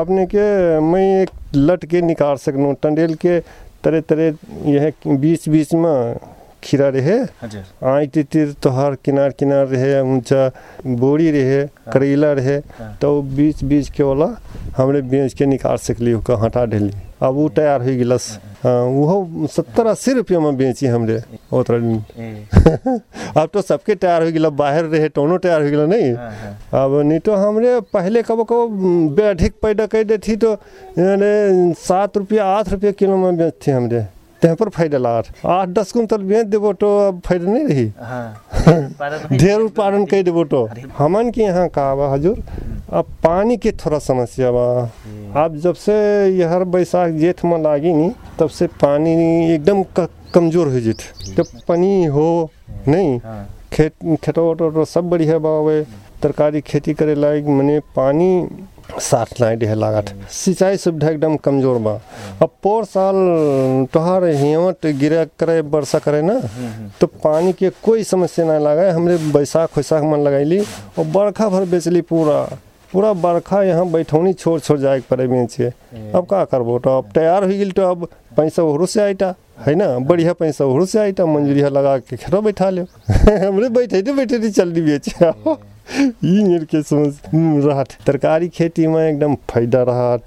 आपने 0.00 0.26
के 0.34 0.44
मैं 0.92 1.04
एक 1.22 1.30
लट 1.54 1.84
के 1.90 2.00
निकाल 2.02 2.36
सकनू 2.46 2.72
टंडेल 2.82 3.14
के 3.24 3.38
तरह 3.84 4.00
तरह 4.08 4.70
यह 4.70 4.92
बीच 5.06 5.48
बीच 5.48 5.74
में 5.74 6.16
खीरा 6.64 6.88
रहे 6.96 7.16
हजुर 7.42 7.86
आई 7.88 8.06
तितिर 8.14 8.52
तोहार 8.62 8.94
किनार 9.04 9.30
किनार 9.38 9.66
रहे 9.66 10.00
ऊँचा 10.16 10.50
बोरी 10.86 11.30
रहे 11.30 11.64
करेला 11.92 12.32
रहे 12.32 12.56
हाँ। 12.78 12.96
तो 13.02 13.20
बीच 13.36 13.64
बीच 13.64 13.88
के 13.96 14.02
वाला 14.02 14.36
हमरे 14.76 15.02
बेच 15.12 15.34
के 15.34 15.46
निकाल 15.46 15.76
सकली 15.88 16.12
हटा 16.42 16.64
ढेली 16.66 16.92
अब 17.22 17.34
वो 17.34 17.48
तैयार 17.56 17.82
हो 17.82 17.96
गिलस 17.96 18.28
हाँ 18.64 18.80
वो 18.84 19.46
सत्तर 19.52 19.86
अस्सी 19.86 20.12
रुपये 20.12 20.38
में 20.38 20.56
बेची 20.56 20.86
हमरे 20.86 21.20
ओतरा 21.52 21.78
दिन। 21.78 21.98
अब 23.36 23.48
तो 23.52 23.62
सबके 23.62 23.94
तैयार 23.94 24.22
हो 24.24 24.30
गिला 24.32 24.48
बाहर 24.60 24.84
रहे 24.84 25.08
टोनो 25.08 25.38
तैयार 25.38 25.62
हो 25.62 25.70
गिला 25.70 25.86
नहीं। 25.86 26.12
अब 26.80 27.00
नहीं 27.00 27.18
तो 27.24 27.34
हमरे 27.34 27.78
पहले 27.92 28.22
कबो 28.22 28.44
कबो 28.44 28.68
बे 29.16 29.26
अधिक 29.28 29.54
पैदा 29.62 29.86
कर 29.92 30.04
देती 30.04 30.36
तो 30.44 30.56
सात 31.80 32.16
रुपया 32.16 32.46
आठ 32.46 32.68
रुपया 32.72 32.90
किलो 33.00 33.16
में 33.16 33.36
बेचती 33.36 33.70
हमरे। 33.70 34.04
तहाँ 34.42 34.56
पर 34.56 34.68
फ़ायदा 34.68 34.98
लाट 34.98 35.26
आठ 35.46 35.68
दस 35.68 35.92
कुंतल 35.92 36.22
बेच 36.24 36.46
देबो 36.46 36.72
तो 36.72 36.88
अब 37.08 37.20
फ़ायदा 37.26 37.52
नहीं 37.52 37.64
रही। 37.64 37.86
ढेर 39.36 39.60
उत्पादन 39.60 40.04
कर 40.06 40.22
देबो 40.22 40.44
तो 40.44 40.68
हमन 40.98 41.30
के 41.30 41.42
यहाँ 41.42 41.68
का 41.68 41.94
बा 41.94 42.12
हजूर। 42.12 42.42
अब 42.90 43.04
पानी 43.24 43.56
के 43.56 43.72
थोड़ा 43.74 43.98
समस्या 44.00 44.50
बा 44.52 44.64
अब 45.44 45.56
जब 45.58 45.74
से 45.76 45.94
यहर 46.28 46.64
बैसाख 46.66 47.10
जेठ 47.14 47.44
में 47.44 47.58
लागी 47.62 47.92
नी 47.92 48.10
तब 48.38 48.48
से 48.50 48.66
पानी 48.82 49.12
एकदम 49.54 49.82
कमज़ोर 50.34 50.68
हो 50.68 50.80
जित। 50.80 51.00
जब 51.36 51.46
पानी 51.68 52.04
हो 52.06 52.50
नहीं 52.88 53.18
खेत 53.72 53.94
खेतो 54.22 54.50
वेतो 54.52 54.84
सब 54.86 55.08
बढ़िया 55.10 55.38
बावे। 55.38 55.82
तरकारी 56.22 56.60
खेती 56.60 56.94
करे 56.94 57.14
लायक 57.14 57.44
मने 57.48 57.78
पानी 57.96 58.30
साथ 59.00 59.40
लाए 59.40 59.54
रहे 59.56 59.74
लागत। 59.74 60.12
सिंचाई 60.32 60.76
सुविधा 60.76 61.08
एकदम 61.10 61.36
कमज़ोर 61.44 61.78
बा। 61.82 61.92
अब 62.42 62.50
पोर 62.62 62.84
साल 62.84 63.14
तोहार 63.92 64.24
हिमत 64.24 64.86
गिरा 65.00 65.24
करे 65.40 65.60
वर्षा 65.60 65.98
करे 65.98 66.22
ना 66.22 66.40
तो 67.00 67.06
पानी 67.24 67.52
के 67.52 67.70
कोई 67.82 68.04
समस्या 68.04 68.46
ना 68.46 68.58
लगा। 68.60 68.92
हमरे 68.94 69.16
बैसाख, 69.32 69.76
वैसाख 69.76 70.02
में 70.02 70.18
लगैली 70.24 70.60
और 70.60 71.04
बरखा 71.06 71.48
भर 71.48 71.64
बेचली 71.70 72.00
पूरा। 72.02 72.42
पूरा 72.92 73.12
बरखा 73.14 73.62
यहाँ 73.62 73.86
बैठौनी 73.90 74.32
छोड़ 74.32 74.58
छोड़ 74.60 74.78
जाए 74.78 75.00
पड़े 75.10 75.26
बेचे 75.28 75.66
अब 76.14 76.26
का 76.30 76.44
करबो 76.44 76.78
तो 76.78 76.96
अब 76.98 77.10
तैयार 77.14 77.42
हो 77.42 77.48
गई 77.48 77.70
तो 77.70 77.82
अब 77.90 78.08
पैसा 78.36 78.62
ओहरो 78.62 78.86
से 78.86 79.00
आईटा 79.02 79.34
है 79.66 79.74
ना? 79.74 79.86
बढ़िया 79.98 80.32
पैसा 80.32 80.64
ओहरो 80.64 80.86
से 80.86 80.98
आईटा 80.98 81.26
मंजूरिया 81.26 81.68
लगा 81.68 81.96
के 81.98 82.16
खेतो 82.16 82.40
बैठा 82.42 82.70
लो 82.70 82.82
हमरे 83.10 83.68
बैठे 83.68 84.02
थे 84.02 84.12
बैठे 84.12 84.50
चल 84.50 84.72
दी 84.72 84.80
बेचे। 84.82 85.30
ई 86.24 86.42
मेरे 86.44 86.64
के 86.70 86.82
समझ 86.82 87.12
रहत। 87.64 87.96
तरकारी 88.06 88.48
खेती 88.48 88.86
में 88.86 89.02
एकदम 89.08 89.34
फ़ायदा 89.50 89.82
रहत। 89.88 90.24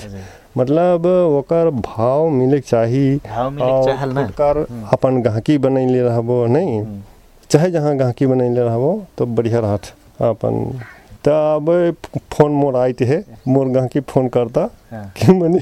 मतलब 0.57 1.05
ओकर 1.05 1.69
भाव 1.85 2.27
मिले 2.29 2.59
चाही। 2.59 3.15
भाव 3.27 3.49
मिले 3.51 3.65
के 3.65 3.71
और 3.71 3.85
चाहल 3.85 4.11
ना। 4.13 4.25
फुटकर 4.25 4.65
अपन 4.93 5.21
गहकी 5.23 5.57
बनैले 5.57 6.01
रहबो 6.01 6.45
नहीं? 6.47 6.83
चाहे 7.49 7.69
जहाँ 7.71 7.95
गहकी 7.97 8.25
बनैले 8.27 8.61
रहबो 8.63 8.91
तो 9.17 9.25
बढ़िया 9.25 9.59
रहत। 9.59 9.93
अपन 10.29 10.79
त 11.25 11.29
अब 11.29 11.69
फ़ोन 12.33 12.51
मोर 12.51 12.75
आइत 12.77 13.01
है 13.09 13.23
मोर 13.47 13.67
गहकी 13.75 13.99
फ़ोन 14.09 14.27
करता 14.29 14.61
हाँ। 14.91 15.05
कि 15.17 15.31
मने 15.33 15.59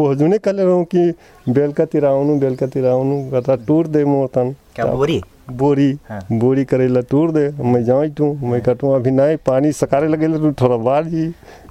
वो 0.00 0.14
जुने 0.14 0.38
कले 0.38 0.64
रहूँ 0.64 0.84
कि 0.94 1.12
बेल 1.52 1.72
का 1.72 1.84
तिराउनु 1.92 2.38
बेल 2.40 2.56
का 2.56 2.66
तिराउनु 2.66 3.20
कहता 3.30 3.54
टूर 3.66 3.86
दे 3.86 4.04
मोर 4.04 4.26
तन। 4.34 4.54
क्या 4.74 4.86
बोरी? 4.86 5.20
बोरी 5.62 5.90
हाँ। 6.08 6.20
बोरी 6.32 6.64
करेला 6.72 7.00
टूर 7.10 7.30
दे 7.32 7.48
मैं 7.72 7.82
जाई 7.84 8.08
तू 8.18 8.32
मैं 8.50 8.60
कटू। 8.68 8.90
अभी 8.94 9.10
नहीं 9.10 9.36
पानी 9.46 9.72
सकारे 9.72 10.08
लगे 10.08 10.28
तू 10.38 10.52
थोड़ा 10.60 10.76
बाढ़ 10.88 11.04
जी। 11.04 11.26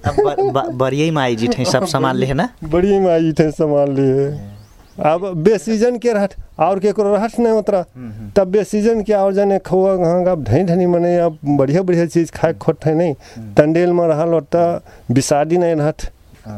अब 0.08 0.16
ब- 0.26 0.52
ब- 0.54 0.72
में 1.12 1.22
आई 1.24 1.36
जी 1.36 1.48
थे 1.58 1.66
सब 1.72 1.86
सामान 1.96 2.16
ले 2.16 2.26
है 2.26 2.34
ना? 2.34 2.50
बड़ी 2.72 3.00
में 3.00 3.12
आई 3.14 3.32
थे 3.40 3.50
सामान 3.52 3.96
लिए 4.00 4.28
अब 5.10 5.26
बेसीजन 5.44 5.98
के 6.04 6.14
रहट 6.14 6.34
और 6.68 6.80
के 6.80 6.92
रहट 6.98 7.40
नहीं 7.40 7.54
उतरा 7.58 7.84
तब 8.36 8.48
बेसीजन 8.52 9.02
के 9.10 9.14
और 9.14 9.34
जने 9.34 9.60
खोआ 9.70 9.96
घाँ 9.96 10.24
अब 10.32 10.44
ढई 10.44 10.64
ढनी 10.72 10.86
मने 10.94 11.16
अब 11.20 11.38
बढ़िया 11.58 11.82
बढ़िया 11.90 12.06
चीज़ 12.06 12.32
खाए 12.36 12.54
खोट 12.64 12.86
है 12.86 12.96
नहीं 12.96 13.54
टंडेल 13.58 13.92
में 14.00 14.06
रहल 14.08 14.34
ओटा 14.36 14.66
बिसादी 15.12 15.58
नहीं 15.58 15.76
रहत। 15.76 16.10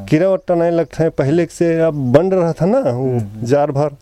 कीड़ा 0.10 0.28
ओटा 0.30 0.56
नहीं 0.56 0.72
लगत 0.72 1.00
है 1.00 1.10
पहले 1.20 1.46
से 1.52 1.74
अब 1.84 1.94
बंद 2.14 2.34
रहा 2.34 2.52
था 2.62 2.66
ना 2.66 2.80
वो 2.80 3.20
जार 3.48 3.72
भर। 3.72 3.96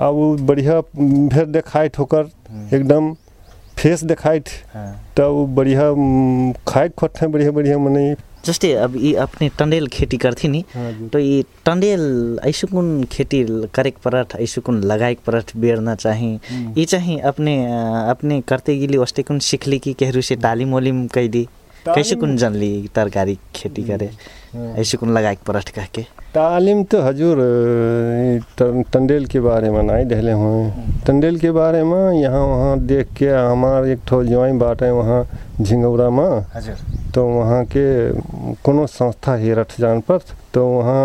अब 0.00 0.14
वो 0.14 0.34
बढ़िया 0.46 0.80
फिर 0.80 1.44
देखाई 1.56 1.88
ठोकर 1.96 2.30
एकदम 2.74 3.12
फेस 3.78 4.04
देखाई 4.04 4.40
तब 5.16 5.22
वो 5.22 5.46
बढ़िया 5.56 5.90
खाए 6.68 6.88
खोट 6.98 7.18
है 7.22 7.28
बढ़िया 7.28 7.50
बढ़िया 7.50 7.78
मने। 7.78 8.14
जस्तै 8.44 8.72
अब 8.84 8.96
यी 8.96 9.12
अपने 9.24 9.48
टंडेल 9.58 9.86
खेती 9.92 10.16
करथी 10.24 10.48
नि 10.48 10.62
हाँ। 10.74 11.08
तो 11.12 11.18
ये 11.18 11.42
टंडेल 11.66 12.38
ऐसो 12.46 12.66
खेती 13.12 13.44
करेक 13.74 13.96
परत 14.04 14.34
ऐसो 14.40 14.60
कुन 14.60 14.82
लगाएक 14.84 15.18
परत 15.26 15.56
बेर्न 15.56 15.94
चाहिँ। 15.94 16.34
यी 16.78 16.84
चाहिँ 16.84 17.18
अपने 17.30 17.54
अ, 17.66 18.10
अपने 18.10 18.40
करते 18.48 18.76
गिली 18.78 18.98
वास्ते 18.98 19.22
कुन 19.22 19.38
सिखली 19.48 19.78
कि 19.78 19.92
केहरू 19.92 20.20
से 20.20 20.36
तालिम 20.36 20.74
ओलिम 20.74 21.06
कैदी 21.14 21.46
कैसे 21.86 22.16
कुन 22.16 22.36
जनली 22.36 22.90
तरकारी 22.94 23.38
खेती 23.54 23.82
करे? 23.82 24.10
ऐसे 24.80 24.96
कुन 24.96 25.12
लगाएक 25.18 25.38
परत 25.46 25.68
कहके। 25.68 26.06
तालीम 26.34 26.82
तो 26.90 27.00
हजूर 27.02 27.38
टंडेल 28.92 29.26
के 29.32 29.40
बारे 29.40 29.70
में 29.70 29.82
नहीं 29.82 30.04
डहले 30.10 30.32
हुए। 30.32 30.70
टंडेल 31.06 31.38
के 31.38 31.50
बारे 31.54 31.82
में 31.86 32.12
यहाँ 32.20 32.40
वहाँ 32.46 32.78
देख 32.90 33.12
के 33.18 33.28
हमारे 33.30 33.92
एक 33.92 34.00
ठो 34.08 34.22
ज्वाई 34.24 34.52
बाट 34.58 34.82
है 34.82 34.90
वहाँ 34.94 35.20
झिंगौरा 35.62 36.08
में। 36.10 36.42
तो 37.14 37.24
वहाँ 37.26 37.62
के 37.76 37.84
कोनो 38.66 38.86
संस्था 38.90 39.34
है 39.42 39.54
रठ 39.54 39.78
जान 39.80 40.00
पर 40.10 40.18
तो 40.54 40.66
वहाँ 40.68 41.04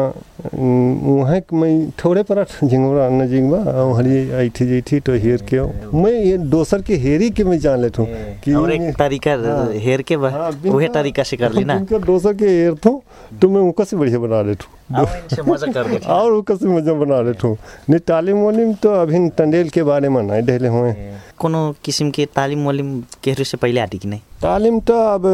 वहाँ 0.55 1.39
मैं 1.61 1.73
थोड़े 2.03 2.23
पर 2.31 2.43
झिंगौरा 2.65 3.07
नजीक 3.21 3.49
बा 3.51 3.59
हरी 3.97 4.17
ऐठी 4.45 4.65
जैठी 4.67 4.99
तो 5.05 5.13
हेर 5.25 5.45
के 5.53 5.61
मैं 6.01 6.11
ये 6.11 6.37
दोसर 6.57 6.81
के 6.89 6.95
हेरी 7.05 7.29
के 7.37 7.43
मैं 7.43 7.59
जान 7.67 7.79
लेता 7.81 8.01
हूँ 8.01 8.55
और 8.63 8.71
एक 8.73 8.91
तरीका 8.99 9.35
हाँ। 9.45 9.69
हेर 9.85 10.01
के 10.09 10.15
हाँ, 10.15 10.51
बिल्कुल। 10.61 10.87
तरीका 10.97 11.23
से 11.23 11.37
कर 11.37 11.53
ली 11.53 11.63
ना। 11.65 11.75
उनका 11.79 11.97
दोसर 12.09 12.33
के 12.41 12.49
हेर 12.49 12.75
थो 12.85 13.01
तो 13.41 13.49
मैं 13.49 13.61
उनका 13.61 13.83
से 13.83 13.97
बढ़िया 13.97 14.19
बना 14.19 14.41
लेता 14.49 14.65
हूँ। 14.69 14.77
और 14.91 16.31
वो 16.31 16.41
मज़ा 16.73 16.93
बना 16.93 17.21
लेता 17.21 17.47
हूँ। 17.47 17.57
नहीं 17.89 17.99
तालीम 18.07 18.37
वालीम 18.43 18.73
तो 18.83 18.89
अभी 19.01 19.27
टंडेल 19.37 19.69
के 19.69 19.83
बारे 19.83 20.09
में 20.09 20.21
नहीं 20.23 20.41
डहले 20.45 20.67
हुए 20.67 20.93
कोनो 21.39 21.61
किसिम 21.85 22.09
के 22.11 22.25
तालिम 22.35 22.67
ओलिम 22.67 22.89
केहरू 23.23 23.43
से 23.43 23.57
पहिले 23.57 23.79
आटी 23.81 23.97
कि 23.97 24.07
नहीं? 24.07 24.19
तालीम 24.41 24.79
तो 24.81 24.93
अब 24.93 25.25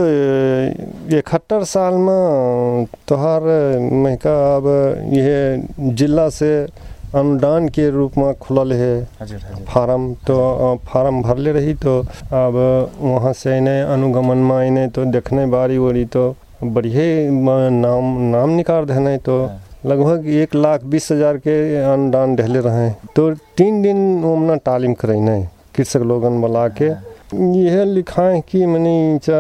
इकहत्तर 1.13 1.63
साल 1.63 1.93
में 1.93 2.85
तोहार 3.07 3.41
महका 4.03 4.35
अब 4.55 4.65
यह 5.13 5.93
जिला 5.95 6.29
से 6.29 6.51
अनुदान 7.15 7.67
के 7.69 7.89
रूप 7.89 8.17
में 8.17 8.33
खुलल 8.35 8.74
है। 8.74 8.93
फार्म 9.65 10.13
तो 10.27 10.35
फार्म 10.85 11.21
भरले 11.21 11.51
रही 11.51 11.74
तो 11.74 12.00
अब 12.00 12.55
वहाँ 13.00 13.33
से 13.33 13.57
इन्हें 13.57 13.81
अनुगमन 13.83 14.38
में 14.50 14.67
इन्हें 14.67 14.89
तो 14.89 15.05
देखने 15.12 15.45
बारी 15.47 15.77
वारी 15.77 16.05
तो 16.05 16.35
बढ़िया 16.74 17.69
नाम 17.72 18.05
नाम 18.31 18.50
निकाल 18.51 18.86
देने 18.86 19.17
तो 19.25 19.38
लगभग 19.86 20.27
एक 20.36 20.55
लाख 20.55 20.84
बीस 20.91 21.12
हज़ार 21.12 21.38
के 21.38 21.55
अनुदान 21.84 22.36
डहले 22.36 22.60
रहे। 22.60 22.89
तो 23.15 23.34
तीन 23.57 23.81
दिन 23.81 24.24
ओमना 24.25 24.55
तालीम 24.65 24.93
करने 24.93 25.41
कृषक 25.75 26.01
लोगन 26.03 26.41
बुला 26.41 26.67
के। 26.77 26.89
यह 27.36 27.84
लिखाए 27.86 28.41
कि 28.50 28.65
मैंने 28.65 29.19
चा 29.24 29.39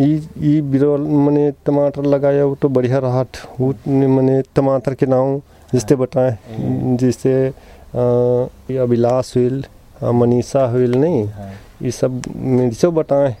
ई 0.00 0.60
मैंने 0.60 1.50
टमाटर 1.66 2.04
लगाया 2.04 2.44
वो 2.44 2.54
तो 2.62 2.68
बढ़िया 2.68 2.98
रहत 2.98 3.36
वो 3.60 3.72
मैंने 3.88 4.40
टमाटर 4.56 4.94
के 4.94 5.06
नाम 5.06 5.38
जिससे 5.72 5.96
बताएँ 5.96 6.36
जिससे 7.00 7.34
अभिलाष 8.78 9.36
हुईल 9.36 9.64
मनीषा 10.14 10.64
हुईल 10.70 10.94
नहीं 10.96 11.24
ये 11.82 11.90
सब 11.90 12.22
मिर्चो 12.36 12.90
बताएँ 12.92 13.34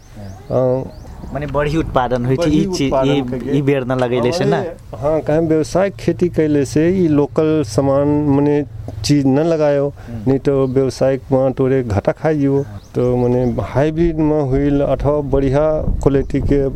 माने 1.32 1.46
बढी 1.46 1.76
उत्पादन 1.76 2.26
होइ 2.26 2.36
बढी 2.36 2.60
ई 2.60 2.66
चीज 2.66 2.92
ई। 3.06 3.58
ई 3.58 3.62
बेर्न 3.62 3.92
लगैले 3.98 4.32
से 4.32 4.44
ना? 4.44 4.64
हाँ 4.94 5.20
कहें 5.20 5.40
व्यवसायिक 5.48 5.94
खेती 5.96 6.28
कैले 6.28 6.64
से 6.64 6.88
ये 6.90 7.06
लोकल 7.08 7.62
सामान 7.66 8.08
मने 8.36 8.62
चीज 9.04 9.26
न 9.26 9.44
लगायो। 9.46 9.92
नहीं 10.10 10.38
तो 10.38 10.66
व्यवसायिक 10.66 11.32
में 11.32 11.52
तोरे 11.52 11.82
घाटा 11.84 12.12
खाई 12.12 12.38
जीवो 12.38 12.62
तो 12.94 13.16
मने 13.16 13.44
हाइब्रिड 13.72 14.18
में 14.18 14.40
हुईल 14.50 14.80
अथवा 14.82 15.20
बढ़िया 15.32 15.64
क्वालिटी 16.02 16.40
के 16.52 16.68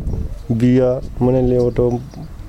बिया 0.55 0.99
मने 1.21 1.41
ले 1.41 1.69
तो 1.71 1.89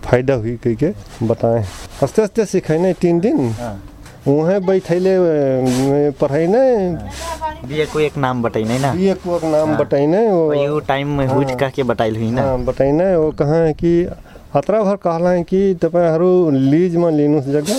फायदा 0.04 0.34
हुई 0.34 0.56
कह 0.64 0.74
के 0.82 0.90
बताएं। 1.26 1.60
हंसते 1.60 2.22
हंसते 2.22 2.44
सिखाई 2.46 2.92
तीन 3.00 3.20
दिन। 3.20 3.54
वहाँ 4.26 4.60
बैठैले 4.60 5.14
अ, 5.16 6.10
पढ़ैने 6.20 6.64
बिहेको 7.68 8.00
एक 8.00 8.16
नाम 8.16 8.42
बताइनै 8.42 8.78
ना। 8.78 8.92
ये 8.98 9.14
को 9.24 9.36
एक 9.36 9.44
नाम 9.44 9.76
बताइने 9.76 10.26
वो 10.28 10.52
यो 10.54 10.78
टाइम 10.88 11.08
में 11.18 11.26
हुइट 11.26 11.50
कह 11.60 11.68
के 11.76 11.82
बताइल 11.90 12.16
हुई 12.16 12.30
ना। 12.30 12.42
हाँ 12.42 12.58
बताइने 12.64 13.14
वो 13.16 13.30
कहाँ 13.38 13.58
है 13.66 13.72
कि 13.80 13.92
अतरा 14.56 14.82
भर 14.82 14.96
कहला 15.04 15.30
है 15.30 15.42
कि 15.44 15.60
तपाईँहरू 15.82 16.30
लिजमा 16.50 17.10
लिनुहोस् 17.10 17.48
जग्गा 17.54 17.78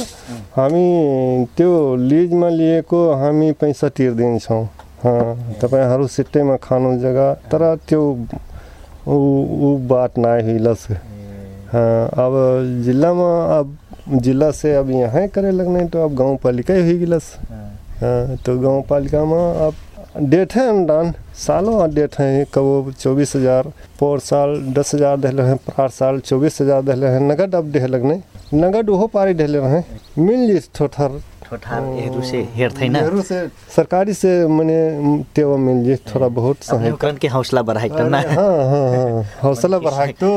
हामी 0.56 1.46
त्यो 1.58 1.72
लिजमा 2.10 2.50
लिएको 2.50 3.00
हामी 3.22 3.52
पैसा 3.62 3.90
तिर्दिन्छौँ 3.98 4.64
हाँ 5.04 5.58
तपाईँहरू 5.62 6.08
सिट्टैमा 6.16 6.56
खानु 6.64 6.98
जग्गा 7.00 7.34
तर 7.52 7.64
त्यो 7.90 8.02
ऊ 9.08 9.18
ऊ 9.68 9.78
बात 9.90 10.18
नाही 10.18 10.42
हुइलस 10.52 10.88
हाँ 11.74 12.08
अब 12.26 12.34
जिल्लामा 12.86 13.30
अब 13.60 13.78
जिला 14.10 14.50
से 14.52 14.74
अब 14.76 14.90
यहाँ 14.92 15.28
करे 15.28 15.52
लगने 15.52 15.86
तो 15.90 16.04
अब 16.04 16.16
गाँव 16.16 16.36
पालिका 16.44 16.74
ही 16.74 16.98
गिलस 17.00 17.34
हाँ, 17.50 18.38
तो 18.46 18.58
गाँव 18.60 18.82
पालिका 18.90 19.24
में 19.26 19.38
अब 19.68 19.74
डेट 20.30 20.54
है 20.56 20.68
अनुदान 20.70 21.14
सालों 21.38 21.94
डेट 21.94 22.16
है 22.20 22.46
कबो 22.54 22.92
चौबीस 23.00 23.36
हज़ार 23.36 23.68
पर 24.02 24.20
साल 24.20 24.56
दस 24.78 24.94
हज़ार 24.96 25.18
दहले 25.18 25.44
हैं 25.44 25.56
पर 25.70 25.90
साल 25.90 26.20
चौबीस 26.20 26.62
हज़ार 26.62 26.82
दहले 26.84 27.08
हैं 27.08 27.20
नगद 27.22 27.56
अब 27.56 27.72
देह 27.72 27.86
लगने 27.88 28.22
नगद 28.54 28.90
ओहो 28.90 29.08
पारी 29.08 29.34
दहले 29.34 29.60
रहे 29.60 29.82
मिल 30.18 30.48
जिस 30.48 30.70
थोथर। 30.80 31.22
से 33.22 33.48
सरकारी 33.76 34.14
से 34.14 34.30
मैंने 34.48 35.24
तेवा 35.36 35.56
मिल 35.58 35.84
जिस 35.86 36.00
थोड़ा 36.14 36.28
बहुत 36.28 36.58
अपने 36.58 36.78
सहायता। 36.78 37.12
के 37.22 37.28
हौसला 37.28 37.62
बढ़ाइक 37.62 37.92
त 37.94 38.02
ना। 38.02 38.18
हाँ 38.20 38.68
हाँ 38.70 38.90
हाँ 38.92 39.24
हौसला 39.44 39.80
बढ़ा 39.86 40.06
तो 40.22 40.30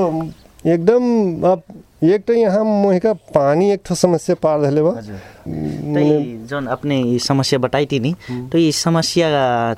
एकदम 0.67 1.03
अब 1.51 1.63
एक 2.05 2.25
त 2.29 2.31
यहाँ 2.37 2.65
मुहिका 2.65 3.13
पानी 3.35 3.71
एक 3.73 3.81
ठो 3.87 3.95
समस्या 3.95 4.37
पार 4.43 4.61
धले 4.63 4.83
बा। 4.83 4.93
जन 6.51 6.67
अपने 6.71 6.97
समस्या 7.27 7.59
बताई 7.59 7.87
थी 7.93 7.99
नहीं 8.01 8.49
तो 8.53 8.71
समस्या 8.79 9.29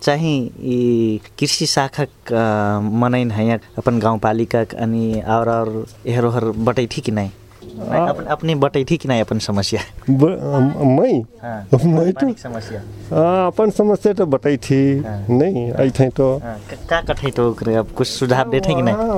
चाहिँ 0.02 0.36
यी 0.60 1.20
कृषि 1.38 1.66
शाखा 1.66 2.04
मनाइन 3.02 3.30
है 3.30 3.46
यहाँ 3.46 3.60
अपन 3.78 3.98
गाउँपालिका 4.00 4.64
अनि 4.82 5.20
और 5.36 5.50
एहरोहर 6.06 6.44
बटै 6.68 6.86
ठीक 6.90 7.04
कि 7.04 7.12
नहीं 7.12 7.30
अपन 7.76 8.24
अपने 8.24 8.54
बटैथी 8.54 8.96
कि 8.96 9.08
नै 9.08 9.20
अपन 9.20 9.38
समस्या। 9.38 9.80
ब- 10.10 10.74
मैं 10.82 11.12
मैं 11.94 12.12
तो 12.20 12.32
समस्या। 12.42 12.80
हाँ, 13.16 13.46
अपन 13.46 13.70
समस्या 13.70 14.12
तो 14.12 14.26
बताई 14.26 14.56
थी। 14.56 14.80
नहीं 15.30 15.72
आई 15.72 15.90
थी 15.90 16.08
तो 16.08 16.28
क- 16.92 17.04
कठै 17.08 17.30
तो 17.30 17.50
ओकरे 17.50 17.74
अब 17.74 17.88
कुछ 17.96 18.08
सुझाव 18.08 18.50
देथे 18.50 18.74
कि 18.74 18.82
नै 18.82 18.92
हाँ, 18.92 19.14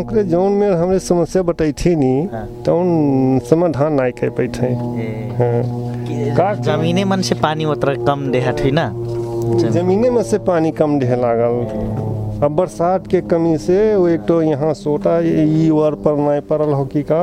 ओकरे 0.00 0.24
जौन 0.24 0.52
में 0.52 0.70
हमरे 0.70 0.98
समस्या 0.98 1.42
बताई 1.42 1.72
थी 1.72 1.94
नी। 1.96 2.28
तो 2.66 2.76
उन 2.80 3.38
समाधान 3.50 3.92
नहीं 3.92 4.12
कर 4.12 4.30
पाई 4.30 4.48
थे 4.48 4.72
हाँ। 5.38 5.62
का- 6.36 6.54
जमीने 6.64 7.04
मन 7.04 7.20
से 7.22 7.34
पानी 7.34 7.64
उतर 7.64 7.94
कम 8.04 8.30
देहत 8.30 8.60
हुई 8.62 8.70
ना? 8.70 8.92
जमीने 9.70 10.10
में 10.10 10.22
से 10.22 10.38
पानी 10.38 10.70
कम 10.72 10.98
ढे 10.98 11.16
लागल। 11.16 12.11
अब 12.42 12.50
बरसात 12.56 13.06
के 13.06 13.20
कमी 13.30 13.56
से 13.58 13.78
वो 13.96 14.08
एक 14.08 14.20
तो 14.28 14.40
यहाँ 14.42 14.72
सोटा 14.74 15.18
ई 15.20 15.68
वार 15.70 15.94
पर 16.02 16.16
नहीं 16.18 16.40
पड़ल 16.50 16.72
हो 16.72 16.84
की। 16.92 17.02
का 17.10 17.22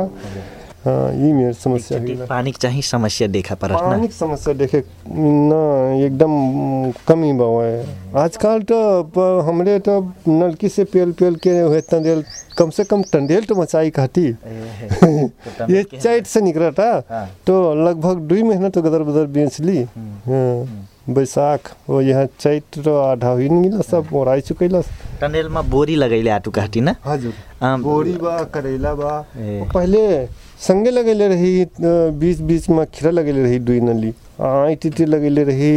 हाँ 0.85 1.11
ये 1.11 1.31
मेरी 1.33 1.53
समस्या 1.53 1.99
हुई 1.99 2.15
पानी 2.29 2.51
चाहिँ 2.55 2.81
समस्या 2.81 3.27
देखा 3.27 3.55
परत 3.59 3.71
ना। 3.71 3.77
पानी 3.79 4.07
के 4.07 4.13
समस्या 4.13 4.53
देखे 4.61 4.83
न 5.11 5.51
एकदम 6.05 6.31
कमी 7.07 7.31
बावे 7.35 7.71
आजकल 8.19 8.61
तो 8.71 9.39
हमरे 9.47 9.77
तो 9.83 9.99
नलकी 10.27 10.69
से 10.69 10.83
पेल 10.93 11.11
पेल 11.19 11.35
के 11.43 11.59
हुए 11.59 11.81
तंडेल 11.91 12.23
कम 12.57 12.69
से 12.71 12.83
कम 12.87 13.03
टंडेल 13.11 13.45
तो 13.45 13.55
मचाई 13.61 13.89
कहती 13.99 14.23
ये 15.75 15.83
चैत 15.99 16.27
से 16.27 16.41
निकला 16.41 16.71
था 16.79 16.91
हाँ। 17.09 17.27
तो 17.47 17.59
लगभग 17.85 18.19
दो 18.31 18.43
महीना 18.45 18.69
तो 18.69 18.81
गदर 18.81 19.03
बदर 19.03 19.25
बेच 19.35 19.59
ली। 19.61 19.77
हाँ, 19.83 20.87
बैसाख 21.13 21.71
हो 21.89 22.01
यहाँ 22.01 22.25
चैत 22.39 22.77
र 22.87 22.89
अढाउन 22.89 23.81
सब 23.81 24.07
मोराइ 24.13 24.41
चुकैल 24.41 24.81
टनेलमा 25.21 25.61
बोरी 25.73 25.95
लगैले 25.95 26.29
आटु 26.29 26.51
काटिन 26.51 26.89
हजुर। 27.05 27.33
बोरी 27.83 28.13
बा 28.17 28.37
करेला 28.53 28.93
बा। 28.95 29.11
पहिले 29.73 30.03
सँगै 30.67 30.91
लगैले 30.91 31.27
रही 31.27 31.51
बिच 32.19 32.41
बिचमा 32.41 32.83
खिरा 32.93 33.11
लगैले 33.11 33.43
रही 33.43 33.59
दुई 33.59 33.79
नली। 33.81 34.13
आई 34.41 34.75
टिटी 34.75 35.05
लगैले 35.05 35.43
रही 35.43 35.71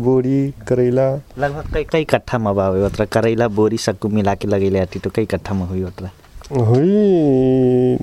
बोरी 0.00 0.38
करेला। 0.68 1.08
लगभग 1.38 1.72
कै 1.74 1.84
कै 1.84 2.04
कट्ठामा 2.10 2.52
बा 2.52 2.66
होय 2.66 3.06
करेला 3.12 3.48
बोरी 3.58 3.78
सक्कु 3.78 4.08
मिलाके 4.08 4.48
लगैले 4.48 4.78
आटी 4.80 4.98
तो 4.98 5.10
कै 5.10 5.24
कट्ठामा 5.26 5.66
हुई 5.66 5.82
ओत्र? 5.84 6.10
होई 6.68 7.96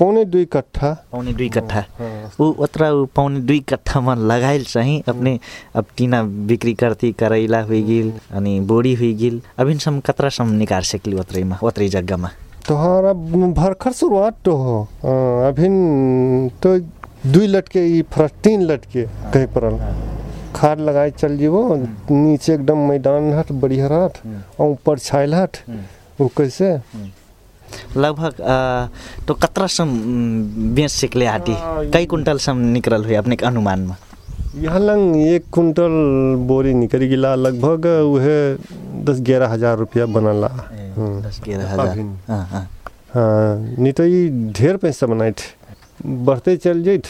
पौने 0.00 0.24
दुई 0.24 0.44
कट्ठा। 0.52 0.90
पौने 1.12 1.32
दुई 1.36 1.48
कट्ठा। 1.54 1.84
हाँ। 1.98 2.30
ऊ 2.40 2.52
ओतरा 2.64 2.90
ऊ 2.92 3.04
पौने 3.14 3.40
दुई 3.48 3.58
कट्ठा 3.68 4.00
में 4.00 4.14
लगाइल 4.32 4.64
चाहिँ 4.64 5.02
अपने 5.08 5.38
अब 5.76 5.86
टीना 5.96 6.22
बिक्री 6.48 6.74
करती 6.82 7.12
करैला 7.20 7.60
हुई 7.62 7.82
गिल 7.84 8.12
अनि 8.36 8.58
बोडी 8.70 8.94
हुई 9.00 9.12
गिल 9.14 9.40
अभिन 9.60 9.78
सम 9.84 10.00
कतरा 10.06 10.28
सम 10.38 10.52
निकाल 10.60 10.82
सकली 10.92 11.18
ओतरैमा 11.20 11.58
ओतरै 11.62 11.88
जग्गामा 11.96 12.30
तोहरा 12.68 13.12
भरखर 13.60 13.92
शुरुआत 13.92 14.36
तो 14.44 14.56
हो। 14.56 14.80
हाँ, 15.04 15.48
अभिन 15.48 16.50
तो 16.62 16.78
दुई 17.26 17.46
लटके 17.46 17.86
ई 17.98 18.02
फरक 18.12 18.32
तीन 18.44 18.62
लटके 18.62 19.04
कहीं 19.32 19.46
पड़ल 19.54 19.78
खाद 20.56 20.80
लगाए 20.80 21.10
चल 21.10 21.36
जीवो 21.38 21.62
नीचे 22.10 22.52
एकदम 22.54 22.78
मैदान 22.88 23.32
हट 23.34 23.52
बढ़िया 23.62 23.86
हट 23.86 24.18
और 24.60 24.68
ऊपर 24.68 24.98
छायल 24.98 25.34
हट 25.34 25.56
वो 26.20 26.30
कैसे? 26.38 26.72
लगभग 27.96 28.34
तो 29.28 29.34
कतरा 29.36 29.66
सम 29.68 29.90
बेच 30.74 30.90
सकले 30.90 31.26
आटी 31.28 31.54
कई 31.92 32.06
कुंटल 32.06 32.38
सम 32.38 32.58
निकलल 32.72 33.04
हुई 33.04 33.14
अपने 33.14 33.36
अनुमान 33.44 33.80
में? 33.80 33.94
यहाँ 34.56 34.80
लंग 34.80 35.16
एक 35.18 35.44
कुंटल 35.52 35.92
बोरी 36.46 36.74
निकल 36.74 37.04
गिला 37.08 37.34
लगभग 37.36 37.86
उहे 37.86 38.38
दस 39.04 39.20
ग्यारह 39.22 39.48
हज़ार 39.48 39.76
रुपया 39.78 40.06
बनला। 40.08 40.46
हाँ। 40.48 41.20
दस 41.22 41.40
ग्यारह 41.44 41.72
हज़ार। 41.72 41.98
हाँ 42.28 42.44
हाँ। 42.46 42.68
हाँ 43.14 43.56
नहीं 43.78 43.92
तो 43.92 44.04
ये 44.04 44.28
ढेर 44.52 44.76
पैसा 44.76 45.06
बनाए 45.06 45.32
थे। 45.32 45.58
बढ़ते 46.24 46.56
चल 46.56 46.82
जाइत 46.82 47.06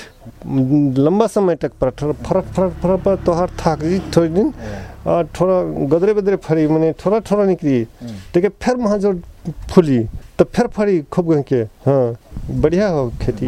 लंबा 0.99 1.27
समय 1.29 1.57
तक 1.57 1.73
पर 1.81 1.91
फरक 1.91 2.17
फरक 2.27 2.73
फरक 2.83 3.01
पर 3.05 3.17
तोहार 3.27 3.51
थाक 3.59 3.79
गई 3.81 3.99
थोड़ी 4.17 4.29
दिन। 4.29 4.53
और 5.07 5.27
थोड़ा 5.41 5.63
गदरे 5.89 6.15
बदरे 6.15 6.37
फरी 6.45 6.67
मैंने 6.67 6.93
थोड़ा 7.05 7.21
थोड़ा 7.31 7.45
निकली। 7.45 7.85
ठीक 8.35 8.45
है 8.45 8.51
फिर 8.63 8.77
वहाँ 8.77 8.99
जो 8.99 9.13
फूली 9.75 9.99
तो 10.39 10.45
फिर 10.57 10.67
फरी 10.77 11.01
खूब 11.13 11.33
गई 11.33 11.43
के 11.53 11.61
हाँ 11.87 12.17
बढ़िया 12.61 12.87
हो 12.89 13.07
खेती 13.23 13.47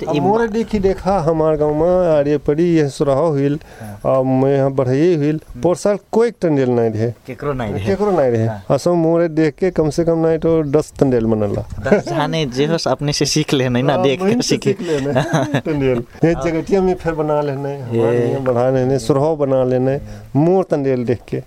तो 0.00 0.06
अब 0.10 0.16
ई- 0.16 0.20
मोरे 0.20 0.46
देखी 0.48 0.78
देखा 0.86 1.18
हमार 1.28 1.56
गाँव 1.56 1.74
में 1.82 2.08
आरे 2.16 2.36
पड़ी 2.46 2.64
यह 2.76 2.88
सुराहो 2.96 3.28
हुई 3.32 3.54
और 4.06 4.22
मैं 4.24 4.54
यहाँ 4.56 4.70
बढ़ाइए 4.80 5.14
हुई 5.16 5.32
पोर 5.62 5.76
साल 5.82 5.98
कोई 6.12 6.30
टंडेल 6.42 6.70
नहीं 6.70 6.90
रहे 6.90 7.10
केकरो 7.26 7.52
नहीं 7.60 7.72
रहे 7.74 7.84
केकरो 7.86 8.10
नहीं 8.18 8.30
रहे 8.30 8.48
असम 8.74 8.94
मोरे 9.06 9.28
देख 9.38 9.54
के 9.60 9.70
कम 9.78 9.90
से 9.98 10.04
कम 10.04 10.26
नहीं 10.26 10.38
तो 10.46 10.62
दस 10.78 10.92
टंडेल 11.00 11.26
बनला 11.34 11.64
दस 11.90 12.08
जाने 12.08 12.44
जे 12.58 12.66
होस 12.72 12.88
अपने 12.88 13.12
से 13.20 13.26
सीख 13.34 13.54
लेने 13.54 13.82
ना 13.82 13.96
देख 14.02 14.22
से 14.26 14.40
सीखे 14.48 14.76
लेना 14.80 15.22
तंडेल 15.66 16.02
ये 16.24 16.34
जगटिया 16.44 16.82
में 16.82 16.94
फिर 17.04 17.14
बना 17.22 17.40
लेने 17.50 17.76
हमारे 17.80 18.28
यहाँ 18.28 18.42
बढ़ा 18.44 18.68
लेने 18.78 18.98
सुरहो 19.06 19.34
बना 19.44 19.62
लेने 19.72 19.98
मोर 20.36 20.64
तंडेल 20.70 21.04
देख 21.12 21.20
के 21.34 21.42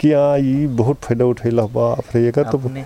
कि 0.00 0.12
आ 0.12 0.36
ई 0.36 0.66
बहुत 0.76 0.96
फ़ायदा 1.02 1.24
उठेला 1.24 1.62
बाप 1.74 2.14
रे 2.14 2.26
एकर 2.28 2.44
तो 2.44 2.58
अपने 2.58 2.84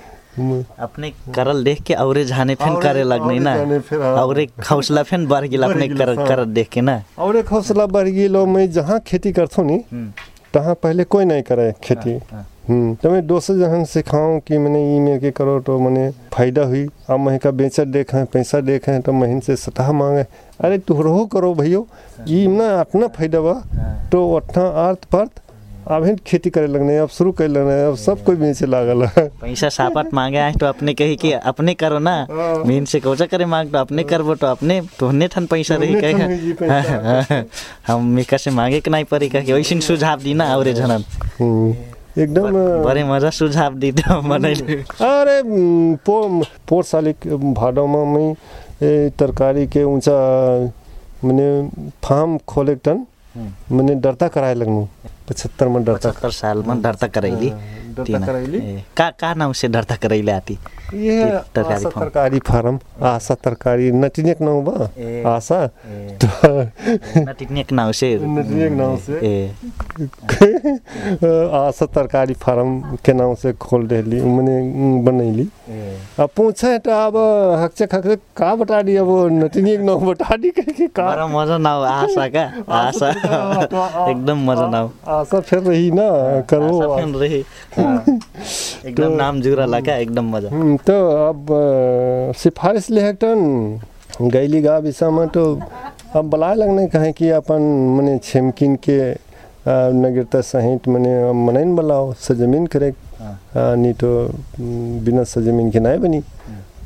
अपने 0.81 1.11
करल 1.35 1.62
देख 1.64 1.83
के 1.83 1.95
औरे 1.95 2.25
जाने 2.25 2.54
फिर 2.54 2.81
करे 2.83 3.02
लगने 3.04 3.38
ना। 3.38 3.54
हाँ। 3.54 4.14
औरे 4.16 4.47
हौसला 4.71 5.02
फिर 5.02 5.26
बढ़ 5.26 5.47
गेल 5.47 5.62
अपने 5.62 5.88
कर 5.88 6.14
गेल, 6.14 6.31
हाँ। 6.31 6.47
देख 6.49 6.69
के 6.69 6.81
ना। 6.81 7.02
और 7.19 7.37
हौसला 7.50 7.87
बढ़ 7.87 8.09
गई 8.09 8.28
मैं 8.47 8.71
जहाँ 8.73 8.99
खेती 9.07 9.33
करथो 9.33 9.62
नी 9.62 9.78
तहाँ 10.54 10.75
पहले 10.75 11.04
कोई 11.04 11.25
नहीं 11.25 11.42
करे 11.42 11.73
खेती। 11.85 12.16
हाँ। 12.31 12.47
हम्म 12.69 12.95
तो 12.95 13.11
मैं 13.11 13.26
दोस्त 13.26 13.52
जहाँ 13.52 13.85
सिखाऊं 13.85 14.38
कि 14.40 14.59
मैंने 14.59 14.81
ई 14.97 14.99
में 15.00 15.19
के 15.21 15.31
करो 15.31 15.59
तो 15.61 15.78
मैंने 15.78 16.11
फ़ायदा 16.33 16.64
हुई। 16.64 16.87
अब 17.11 17.21
मैं 17.21 17.38
का 17.38 17.50
बेचत 17.50 17.87
देखें 17.88 18.25
पैसा 18.33 18.61
देखें 18.62 19.00
तो 19.02 19.12
महीन 19.12 19.40
से 19.40 19.57
सतह 19.59 19.92
मांगे। 19.92 20.25
अरे 20.61 20.78
तुहरो 20.78 21.25
करो 21.33 21.54
भैयो। 21.54 21.87
ई 22.28 22.47
ना 22.49 22.69
अपना 22.80 23.06
फ़ायदा 23.08 23.41
बा। 23.41 23.54
तो 24.13 24.34
अठा 24.36 24.67
अर्थ 24.89 25.04
पर्थ 25.13 25.41
अब 25.90 26.04
ही 26.04 26.14
खेती 26.26 26.50
करे 26.50 26.66
लगने 26.66 26.97
अब 26.99 27.08
शुरू 27.10 27.30
कर 27.38 27.49
लगने 27.49 27.82
अब 27.86 27.95
सब 27.99 28.23
कोई 28.25 28.36
बेचे 28.36 28.66
लागल 28.66 29.06
पैसा 29.40 29.68
सापत 29.76 30.10
मांगे 30.14 30.38
आए 30.38 30.52
तो 30.60 30.66
अपने 30.66 30.95
कही 30.95 31.16
कि 31.23 31.32
अपने 31.32 31.75
करो 31.75 31.99
ना। 31.99 32.14
हाँ। 32.30 32.64
मीन 32.66 32.84
से 32.92 33.00
कौचा 33.00 33.26
करे 33.26 33.45
मांग 33.54 33.73
तो 33.73 33.78
अपने 33.78 34.04
करबो 34.12 34.34
तो 34.34 34.47
अपने 34.47 34.80
तोहने 34.99 35.28
ठन 35.34 35.47
पैसा 35.52 35.76
रही 35.82 35.95
कहे। 36.04 37.42
हम 37.86 38.06
मिका 38.14 38.36
से 38.36 38.50
मांगे 38.50 38.80
के 38.80 38.90
नहीं 38.90 39.04
पड़ी 39.10 39.28
कहे 39.28 39.52
वैसे 39.52 39.80
सुझाव 39.80 40.21
दी 40.23 40.34
ना 40.34 40.54
औरे 40.56 40.73
जनन। 40.75 41.04
हम्म, 41.40 41.75
एकदम 42.23 42.50
बड़े 42.84 43.04
मज़ा 43.04 43.30
सुझाव 43.40 43.75
दी 43.82 43.92
तो 43.92 44.21
मनैले 44.23 44.75
अरे 45.10 45.38
हम्म, 45.38 45.95
पो 46.06 46.42
पोर 46.68 46.84
साली 46.84 47.12
के 47.26 47.36
में 47.36 48.04
मैं 48.14 48.34
ए, 48.82 49.10
तरकारी 49.18 49.66
के 49.66 49.82
ऊँचा 49.84 50.12
मैंने 51.25 51.49
फार्म 52.04 52.38
खोले 52.49 52.75
टन 52.86 53.06
मैंने 53.36 53.95
डरता 54.04 54.28
कराए 54.28 54.54
लगनू। 54.54 54.88
पचहत्तर 55.28 55.69
में 55.75 55.82
डरता 55.85 56.11
पचहत्तर 56.11 56.30
साल 56.41 56.63
में 56.67 56.80
डरता 56.82 57.06
करैली 57.17 57.50
का 58.97 59.09
का 59.21 59.33
नाम 59.35 59.52
से 59.61 59.69
डरता 59.69 59.97
करैले 60.02 60.33
आती 60.33 60.59
ये 60.95 61.23
आशा। 61.23 61.89
तरकारी 61.91 62.39
फार्म 62.47 62.78
आशा 63.11 63.35
तरकारी 63.45 63.91
नटिनेक 63.93 64.41
नाम 64.41 64.61
बा। 64.65 64.89
आशा 65.31 65.59
नटिनियक 67.17 67.73
नाम 67.73 67.91
से 68.00 68.15
नटिनेक 68.23 68.73
नाम 68.73 68.97
से 69.07 69.15
आशा 71.61 71.87
तरकारी 71.95 72.35
फार्म 72.43 72.81
के 73.05 73.13
नाम 73.13 73.35
से 73.43 73.52
खोल 73.65 73.87
रही 73.93 74.21
मैंने 74.21 74.57
बनैली 75.05 75.49
अब 76.21 76.28
पूछे 76.37 76.78
तो 76.85 76.91
अब 76.91 77.17
हकचक 77.63 77.95
हकचक 77.95 78.21
का 78.37 78.55
बता 78.61 78.81
दी 78.83 78.97
अब 78.97 79.09
नटिनेक 79.33 79.81
नाम 79.81 80.07
बता 80.11 80.37
दी 80.43 80.50
कह 80.59 80.87
का 80.97 81.07
बड़ा 81.07 81.26
मजा 81.26 81.59
नाव 81.59 81.85
आशा 81.85 82.28
का 82.37 82.45
आशा 82.78 83.11
एकदम 84.11 84.45
मजा 84.50 84.67
नाव 84.71 84.91
आशा 85.17 85.41
फिर 85.41 85.59
रही 85.69 85.91
ना 86.00 86.09
करो 86.50 86.81
आशा 86.81 87.05
फिर 87.05 87.17
रही 87.23 87.43
एकदम 88.86 89.12
नाम 89.12 89.40
जुरा 89.40 89.64
लगा 89.66 89.97
एकदम 89.97 90.30
मज़ा। 90.36 90.49
हम्म, 90.50 90.76
तो 90.76 90.95
अब 91.28 91.47
सिफारिश 92.38 92.90
ले 92.90 93.00
हटन 93.08 93.80
गैली 94.23 94.60
गा 94.62 94.76
विषय 94.78 95.10
में 95.10 95.28
तो 95.28 95.45
अब 96.16 96.30
बला 96.30 96.52
लगने 96.54 96.86
कहे 96.88 97.12
कि 97.12 97.28
अपन 97.40 97.62
मने 97.99 98.18
छेमकिन 98.25 98.76
के 98.88 98.99
नगरता 99.68 100.40
सहित 100.42 100.88
मने 100.88 101.32
मनैन 101.32 101.75
बलाओ 101.76 102.12
सजमीन 102.21 102.66
करे। 102.66 102.92
हाँ। 103.21 103.76
नहीं 103.76 103.92
तो 103.95 104.08
बिना 105.04 105.25
सजमीन 105.25 105.71
के 105.71 105.80
नहीं 105.80 105.99
बनी। 105.99 106.23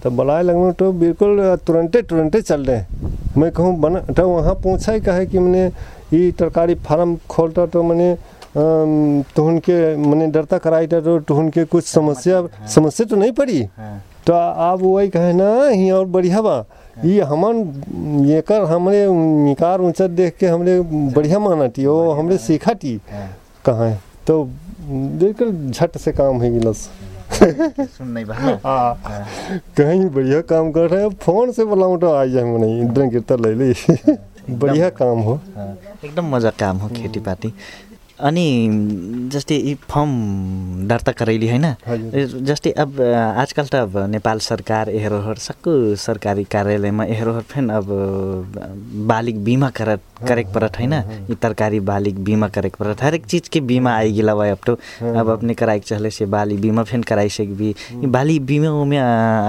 तो 0.02 0.10
बलाए 0.10 0.42
लगने 0.42 0.72
तो 0.78 0.92
बिल्कुल 0.92 1.56
तुरंते 1.66 2.02
तुरंते 2.02 2.40
चल 2.42 2.64
रहे 2.64 3.40
मैं 3.40 3.50
कहूँ 3.52 3.74
बना 3.80 4.00
तो 4.12 4.28
वहाँ 4.28 4.54
पूछा 4.62 4.92
ही 4.92 5.00
कहे 5.00 5.24
कि 5.26 5.38
मैंने 5.38 5.64
ये 6.12 6.30
तरकारी 6.38 6.74
फार्म 6.86 7.16
खोलता 7.28 7.66
तो 7.66 7.82
मैंने 7.82 8.14
तुहन 8.56 9.58
के 9.68 9.74
मैंने 9.96 10.26
डरता 10.32 10.58
कराई 10.58 10.86
तो 10.86 11.18
तुहन 11.28 11.48
के 11.50 11.64
कुछ 11.64 11.84
समस्या 11.86 12.42
समस्या 12.74 13.06
तो 13.06 13.16
नहीं 13.16 13.32
पड़ी? 13.32 13.62
हाँ। 13.76 14.02
तो 14.26 14.32
आप 14.32 14.80
वही 14.82 15.08
कहे 15.08 15.32
ना 15.32 15.48
ही 15.68 15.90
और 15.90 16.06
बढ़िया 16.14 16.40
बा। 16.42 16.64
ये 17.04 17.20
हमन 17.30 18.24
ये 18.26 18.40
कर 18.48 18.62
हमरे 18.70 19.06
निकार 19.44 19.80
ऊँचा 19.80 20.06
देख 20.06 20.36
के 20.40 20.46
हमरे 20.46 20.80
बढ़िया 21.14 21.38
माना 21.38 21.68
थी 21.76 21.86
वो 21.86 22.10
हमरे 22.12 22.38
सीखा 22.38 22.74
थी 22.82 23.00
हाँ। 23.10 23.28
कहाँ 23.66 23.88
है? 23.88 24.00
तो 24.26 24.42
बिल्कुल 24.88 25.52
झट 25.70 25.96
से 25.98 26.12
काम 26.12 26.42
है 26.42 26.52
गिलस 26.52 26.88
सुन 27.42 28.16
हाँ। 28.64 28.94
कहीं 29.76 30.08
बढ़िया 30.10 30.40
काम 30.50 30.70
कर 30.72 30.88
रहे 30.90 31.02
हैं 31.02 31.10
फ़ोन 31.22 31.52
से 31.52 31.64
बुलाऊं 31.64 31.98
तो 32.00 32.12
आ 32.14 32.24
जाए 32.24 32.44
नहीं 32.58 32.84
ड्रंक 32.88 33.12
गिरता 33.12 33.36
ले 33.36 33.54
ली। 33.54 33.74
बढ़िया 34.50 34.88
काम 34.98 35.18
हो। 35.26 35.34
हाँ, 35.56 35.76
एकदम 36.04 36.28
मज़ा 36.34 36.50
काम 36.58 36.76
हो 36.78 36.88
खेतीपाती। 36.88 37.52
अनि 38.18 39.28
जस्तै 39.32 39.54
यी 39.56 39.74
फर्म 39.92 40.12
दर्ता 40.88 41.12
करैली 41.12 41.48
होइन। 41.48 41.66
जस्तै 42.48 42.70
अब 42.84 43.00
आजकल 43.42 43.66
त 43.72 43.74
अब 43.84 43.92
नेपाल 44.10 44.38
सरकार 44.40 44.88
एहरोहर 44.90 45.36
सक्कु 45.46 45.72
सरकारी 46.00 46.44
कार्यालयमा 46.54 47.04
एहरोहर 47.12 47.42
फेन 47.52 47.68
अब 47.76 47.86
बालिक 49.12 49.42
बीमा 49.44 49.68
कर 49.76 49.96
करेक 50.28 50.46
परत 50.54 50.78
होइन 50.80 50.92
यी 51.28 51.34
तरकारी 51.42 51.80
बालिक 51.92 52.18
बीमा 52.24 52.48
करेक 52.56 52.76
परत। 52.80 53.02
हरेक 53.02 53.26
चीज 53.26 53.48
के 53.52 53.60
बीमा 53.68 53.92
आई 53.96 54.12
गिला 54.12 54.32
हुआ 54.32 54.50
अब 54.50 54.58
तो। 54.66 54.74
अब 55.12 55.28
अपने 55.30 55.54
कराइक 55.60 55.82
चहले 55.84 56.10
से 56.10 56.26
बाली 56.32 56.56
बीमा 56.64 56.82
फेन 56.88 57.02
कराई 57.12 57.74
बाली 58.16 58.38
बीमा 58.48 58.70
उमे 58.82 58.98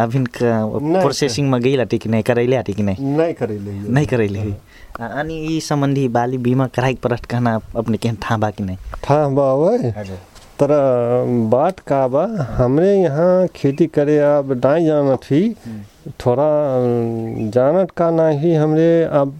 अभिन 0.03 0.27
प्रोसेसिङमा 0.41 1.58
गइला 1.67 1.86
कि 1.93 2.10
नै। 2.10 2.21
करैले 2.27 2.56
आटी 2.56 2.73
कि 2.73 2.84
नै 2.84 2.95
नहीं 2.99 3.34
करेले 3.34 3.71
नहीं 3.71 4.06
करैले 4.08 4.39
हुई 4.39 4.51
अ, 4.51 4.56
अनि 5.00 5.34
यी 5.34 5.60
सम्बन्धी 5.62 6.08
बाली 6.17 6.38
बीमा 6.47 6.67
कराइक 6.76 7.00
परत 7.02 7.26
कहना 7.32 7.60
अपने 7.78 7.97
केहन 7.97 8.15
थाहा 8.23 8.38
बा 8.38 8.50
कि 8.52 8.63
नै 8.63 8.76
था 9.06 9.28
बाबा 9.30 9.71
हजुर 10.00 10.17
तर 10.60 10.69
बात 11.50 11.80
का 11.88 12.08
बा 12.08 12.23
हमरे 12.58 12.93
यहाँ 12.95 13.47
खेती 13.56 13.88
करे 13.88 14.17
अब 14.19 14.52
नहीं 14.65 14.86
जाना 14.86 15.15
थी। 15.26 15.41
थोड़ा 16.26 16.47
जानत 17.56 17.91
का 17.97 18.10
नहीं 18.12 18.56
हमरे 18.58 19.04
अब 19.04 19.36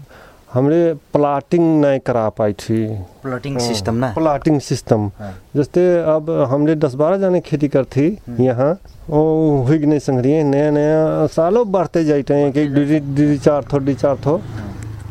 हमरे 0.52 0.94
प्लाटिंग 1.12 1.64
नहीं 1.80 1.98
करा 2.06 2.28
पाई 2.38 2.52
थी। 2.52 2.78
प्लाटिंग 3.22 3.58
सिस्टम 3.60 3.94
ना? 3.94 4.12
Plotting 4.14 4.60
system. 4.60 5.10
हाँ। 5.18 5.32
जैसे 5.56 5.82
अब 6.12 6.30
हमने 6.50 6.74
दस 6.74 6.94
बारह 6.94 7.16
जाने 7.18 7.40
खेती 7.40 7.68
करती 7.68 8.06
यहाँ 8.40 8.72
वो 9.10 9.62
हुई 9.66 9.78
नहीं 9.78 9.98
संग्रही 9.98 10.42
नया 10.44 10.70
नया 10.70 11.26
सालों 11.34 11.70
बढ़ते 11.72 12.04
जाते 12.04 12.34
हैं। 12.34 12.52
कि 12.52 12.66
डी 12.68 12.98
डी 13.00 13.38
चार 13.38 13.64
थो 13.72 13.78
डी 13.78 13.94
चार 13.94 14.16
थो। 14.26 14.40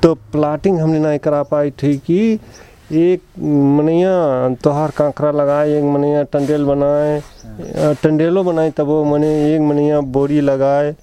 तो 0.03 0.13
प्लाटिंग 0.31 0.79
हमने 0.79 0.99
नहीं 0.99 1.19
करा 1.19 1.41
पाई 1.51 1.71
थी 1.83 1.97
कि 2.07 2.39
एक 2.91 3.21
मनिया 3.77 4.11
तोहार 4.63 4.91
कांकरा 4.97 5.31
लगाए 5.31 5.77
एक 5.77 5.83
मनिया 5.83 6.21
टंडेल 6.33 6.63
बनाए 6.65 7.21
टंडेलो 8.03 8.43
बनाए 8.43 8.71
तब 8.77 8.85
वो 8.87 9.03
मने 9.05 9.29
एक 9.55 9.61
मनिया 9.61 9.99
बोरी 10.15 10.39
लगाए। 10.41 10.93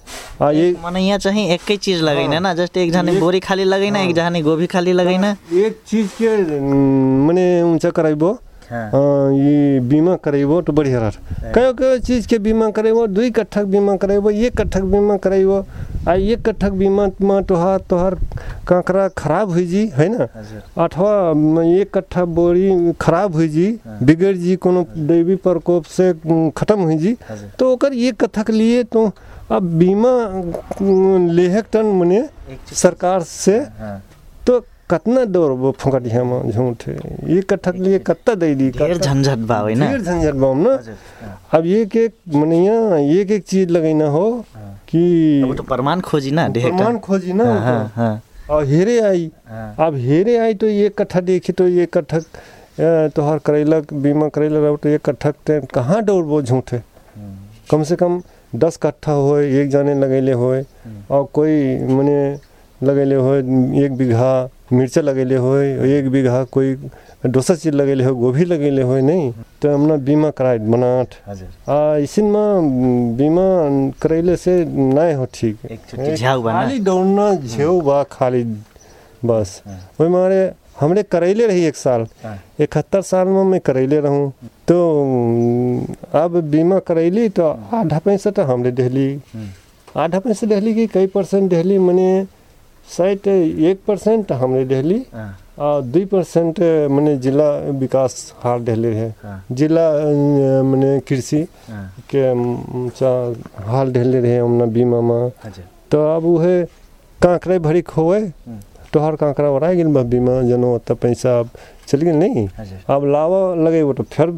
आ 0.41 0.49
ये 0.51 0.75
मनिया 0.83 1.17
चाहिए 1.17 1.53
एक 1.53 1.69
ही 1.69 1.77
चीज़ 1.77 2.01
लगे 2.03 2.39
ना 2.39 2.53
जस्ट 2.53 2.77
एक 2.77 2.91
जाने 2.91 3.11
बोरी 3.19 3.39
खाली 3.39 3.63
लगैन 3.63 3.95
एक 3.95 4.13
जाने 4.15 4.41
गोभी 4.41 4.67
खाली 4.73 4.93
लगैन 4.93 5.25
एक 5.25 5.79
चीज़ 5.87 6.07
के 6.21 6.35
न, 6.37 7.25
मने 7.27 7.45
ऊँचा 7.63 7.89
कराइबो 7.89 8.37
हाँ। 8.69 8.85
हाँ, 8.91 9.31
ये 9.33 9.79
बीमा 9.89 10.15
करेबो 10.25 10.61
तो 10.67 10.73
बढ़िया 10.73 10.99
रह। 10.99 11.51
कयो 11.55 11.73
कयो 11.79 11.97
चीज़ 12.05 12.27
के 12.27 12.37
बीमा 12.45 12.69
करेबो 12.77 13.05
दुई 13.07 13.29
कट्ठक 13.37 13.63
बीमा 13.73 13.95
करेबो 14.03 14.29
एक 14.29 14.55
कट्ठक 14.61 14.83
बीमा 14.93 15.17
करेबो 15.25 15.57
आ 16.09 16.13
एक 16.13 16.41
कट्ठक 16.47 16.71
बीमा 16.81 17.07
में 17.21 17.43
तोहार 17.49 17.79
तोहार 17.89 18.15
कांकरा 18.67 19.07
खराब 19.17 19.49
हुई 19.51 19.65
जी 19.67 19.85
है 19.95 20.07
ना? 20.17 20.27
अथवा 20.83 21.63
एक 21.81 21.91
कट्ठा 21.97 22.25
बोरी 22.37 22.93
खराब 23.01 23.33
हुई 23.35 23.47
जी 23.55 23.67
बिगड़ 24.03 24.35
जी 24.35 24.55
कोनो 24.65 24.85
दैवी 24.97 25.35
प्रकोप 25.45 25.83
से 25.97 26.11
खत्म 26.57 26.79
हुई 26.81 26.97
जी 27.05 27.15
तो 27.59 27.71
ओकर 27.73 27.93
एक 27.93 28.19
कट्ठक 28.23 28.49
लिए 28.49 28.83
तो 28.93 29.11
अब 29.55 29.63
बीमा 29.79 30.13
लेहक 30.81 31.65
टन 31.73 31.85
मने 31.99 32.23
सरकार 32.73 33.21
से 33.23 33.57
हाँ। 33.79 34.01
तो 34.47 34.59
कतना 34.89 35.23
दौड़ 35.25 35.51
वो 35.59 35.71
फुकटिया 35.81 36.23
में 36.23 36.51
झूठ 36.51 36.87
एक 36.89 37.45
कट्ठक 37.49 37.75
लिए 37.75 37.99
कत्ता 38.07 38.33
दे 38.41 38.53
दी 38.55 38.69
ढेर 38.77 38.97
झन्झट 38.97 39.37
बा 39.51 39.57
होइन 39.59 39.79
ढेर 39.87 40.01
झंझट 40.01 40.33
बम 40.43 40.57
ना? 40.67 40.73
हाँ। 41.21 41.39
अब 41.59 41.65
एक 41.65 41.95
एक 41.97 42.13
मनिया 42.35 42.75
एक 43.21 43.31
एक 43.31 43.43
चीज़ 43.47 43.69
लगैना 43.69 44.07
हो 44.15 44.25
हाँ। 44.55 44.73
कि 44.89 45.41
अब 45.47 45.55
तो 45.57 45.63
प्रमाण 45.73 46.01
खोजी 46.09 46.31
ना 46.31 46.47
ढेर 46.57 46.69
प्रमाण 46.71 46.97
खोजी 47.07 47.33
ना 47.33 47.43
हाँ 47.45 47.59
हाँ 47.65 47.91
हाँ। 47.95 48.21
और 48.55 48.65
हेरे 48.67 48.99
आई। 49.07 49.29
हाँ। 49.49 49.75
अब 49.87 49.95
हेरे 50.05 50.37
आई 50.37 50.53
तो 50.61 50.67
एक 50.67 50.97
कट्ठा 51.01 51.19
देखी 51.31 51.53
तो 51.53 51.67
एक 51.67 51.97
कट्ठक 51.97 52.23
अ, 52.79 53.07
तोहार 53.15 53.37
करेला 53.45 53.79
बीमा 53.93 54.27
करेला 54.35 54.59
रहो 54.65 54.77
तो 54.83 54.89
एक 54.89 55.01
कट्ठक 55.09 55.35
ते 55.47 55.59
कहाँ 55.73 56.01
दौड़बो 56.05 56.41
झूठे? 56.41 56.77
हम्म, 56.77 57.35
कम 57.71 57.83
से 57.89 57.95
कम 57.95 58.21
दस 58.63 58.77
कट्ठा 58.83 59.11
होए 59.11 59.49
एक 59.61 59.69
जाने 59.69 59.93
लगैले 59.99 60.31
होए 60.43 60.63
और 61.11 61.23
कोई 61.33 61.55
मने 61.95 62.17
लगैले 62.81 63.15
होए 63.15 63.39
एक 63.85 63.95
बीघा 63.97 64.31
मिर्चा 64.73 65.01
लगैले 65.01 65.35
हो 65.35 65.55
एक 65.57 66.09
बीघा 66.11 66.43
कोई 66.51 66.75
दोसर 67.25 67.55
चीज़ 67.55 67.75
लगैले 67.75 68.03
हो 68.03 68.13
गोभी 68.15 68.45
लगैले 68.45 68.81
हो 68.81 68.97
नहीं। 68.99 69.31
तो 69.61 69.73
हमने 69.73 69.97
बीमा 70.05 70.29
कराए 70.37 70.57
बनाट। 70.59 71.13
आ 71.69 71.95
इसिन 71.97 72.25
में 72.25 73.17
बीमा 73.17 73.45
करैले 74.01 74.35
से 74.35 74.53
नहीं 74.65 75.13
हो 75.15 75.25
ठीक। 75.33 75.57
ना 75.93 76.35
खाली 76.51 76.79
दौड़ना 76.79 77.33
झेउ 77.35 77.79
बा 77.81 78.01
खाली 78.11 78.43
बस। 79.25 79.61
हाँ। 79.65 79.79
वही 79.99 80.09
मारे 80.11 80.51
हमने 80.79 81.03
करैले 81.03 81.45
रही 81.47 81.63
एक 81.65 81.75
साल। 81.75 82.05
हाँ। 82.23 82.37
इकहत्तर 82.59 83.01
साल 83.01 83.27
में 83.27 83.43
मैं 83.43 83.59
करैले 83.65 83.99
रहूँ। 83.99 84.31
तो 84.67 84.77
अब 86.19 86.39
बीमा 86.51 86.79
करैली 86.87 87.27
तो 87.29 87.47
आधा 87.73 87.99
पैसा 88.05 88.31
तो 88.31 88.43
हमने 88.43 88.71
दहली। 88.71 89.09
हम्म, 89.33 89.49
आधा 89.95 90.19
पैसा 90.19 90.47
दहली 90.47 90.73
की 90.75 90.87
कई 90.87 91.07
परसेंट 91.07 91.49
दहली 91.51 91.77
मने 91.79 92.25
शायद 92.89 93.27
एक 93.27 93.79
परसेंट 93.87 94.31
हमने 94.31 94.63
दहली 94.65 95.01
हाँ, 95.13 95.29
और 95.65 95.81
दुई 95.81 96.05
परसेंट 96.05 96.59
मने 96.91 97.15
जिला 97.25 97.49
विकास 97.81 98.33
हार 98.43 98.59
दहले 98.67 98.93
है। 98.95 99.09
हाँ, 99.23 99.43
जिला 99.51 99.87
अ, 99.89 100.61
मने 100.71 100.99
कृषि 101.07 101.41
हाँ, 101.69 101.85
के 102.13 102.23
चा 102.99 103.11
हाल 103.71 103.91
ढेले 103.93 104.19
रहे 104.21 104.37
हमने 104.37 104.65
बीमा 104.75 105.01
में। 105.09 105.29
तो 105.91 106.03
अब 106.15 106.25
उहे 106.35 106.63
कांकरे 107.21 107.59
भरी 107.59 107.81
खोए 107.81 108.19
हम्म, 108.19 108.59
तोहर 108.93 109.15
कांकरा 109.21 109.49
गेल 109.73 109.87
बा 109.93 110.01
बीमा 110.13 110.41
जनो 110.49 110.77
त 110.87 110.91
पैसा 111.01 111.39
अब 111.39 111.49
चल 111.87 112.01
गेल 112.01 112.15
नहीं। 112.15 112.47
हजुर 112.59 112.93
अब 112.93 113.05
लावा 113.11 113.39
लगे 113.65 113.81
वो 113.83 113.93
तो 113.93 114.03
फिर 114.13 114.29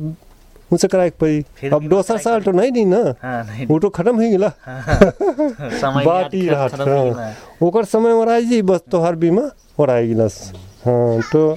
मुझसे 0.71 0.87
कराए 0.87 1.09
पड़ी 1.19 1.69
अब 1.69 1.87
दोसर 1.89 2.17
साल 2.17 2.41
तो 2.41 2.51
नहीं 2.51 2.71
दी 2.71 2.83
ना। 2.85 2.97
हाँ 3.21 3.43
नहीं 3.45 3.65
वो 3.67 3.79
तो 3.79 3.89
खत्म 3.89 4.15
हो 4.15 4.29
गेला 4.31 4.49
समय 5.79 6.05
बात 6.05 6.33
ही। 6.33 6.47
रहा 6.49 6.67
खत्म 6.67 6.89
हो 6.89 7.03
गेला। 7.03 7.33
ओकर 7.63 7.85
समय 7.85 8.11
ओराई 8.13 8.45
जी 8.45 8.61
बस 8.63 8.81
तोहार 8.91 9.15
बीमा 9.15 9.49
ओराई 9.79 10.07
गिलस। 10.07 10.39
हाँ 10.85 11.21
तो 11.31 11.55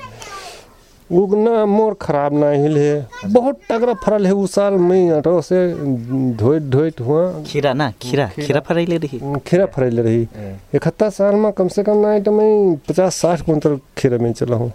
वो 1.11 1.27
ना 1.37 1.65
मोर 1.67 1.95
खराब 2.01 2.35
ना 2.35 2.51
हिल 2.51 2.77
है। 2.79 3.09
बहुत 3.27 3.61
तगड़ा 3.71 3.95
फरल 4.05 4.27
है 4.27 4.33
उस 4.35 4.53
साल 4.55 4.75
मैं 4.81 5.11
ऑटो 5.13 5.41
से 5.43 5.59
धोइत 6.39 6.63
धोइत 6.71 7.01
हुआ। 7.01 7.23
खीरा 7.47 7.73
ना 7.73 7.91
खीरा 8.03 8.27
खीरा। 8.37 8.61
फरैले 8.61 8.97
रही। 8.97 9.21
खीरा 9.47 9.67
फरैले 9.67 10.03
रही। 10.03 10.23
इकहत्तर 10.75 11.11
साल 11.11 11.35
में 11.35 11.51
कम 11.53 11.69
से 11.69 11.83
कम 11.83 12.07
नहीं 12.07 12.23
तो 12.23 12.33
मैं 12.33 12.77
पचास 12.89 13.15
साठ 13.17 13.41
कुंटल 13.47 13.79
खीरा 13.99 14.19
में 14.19 14.33
चला 14.33 14.57
हूँ। 14.57 14.73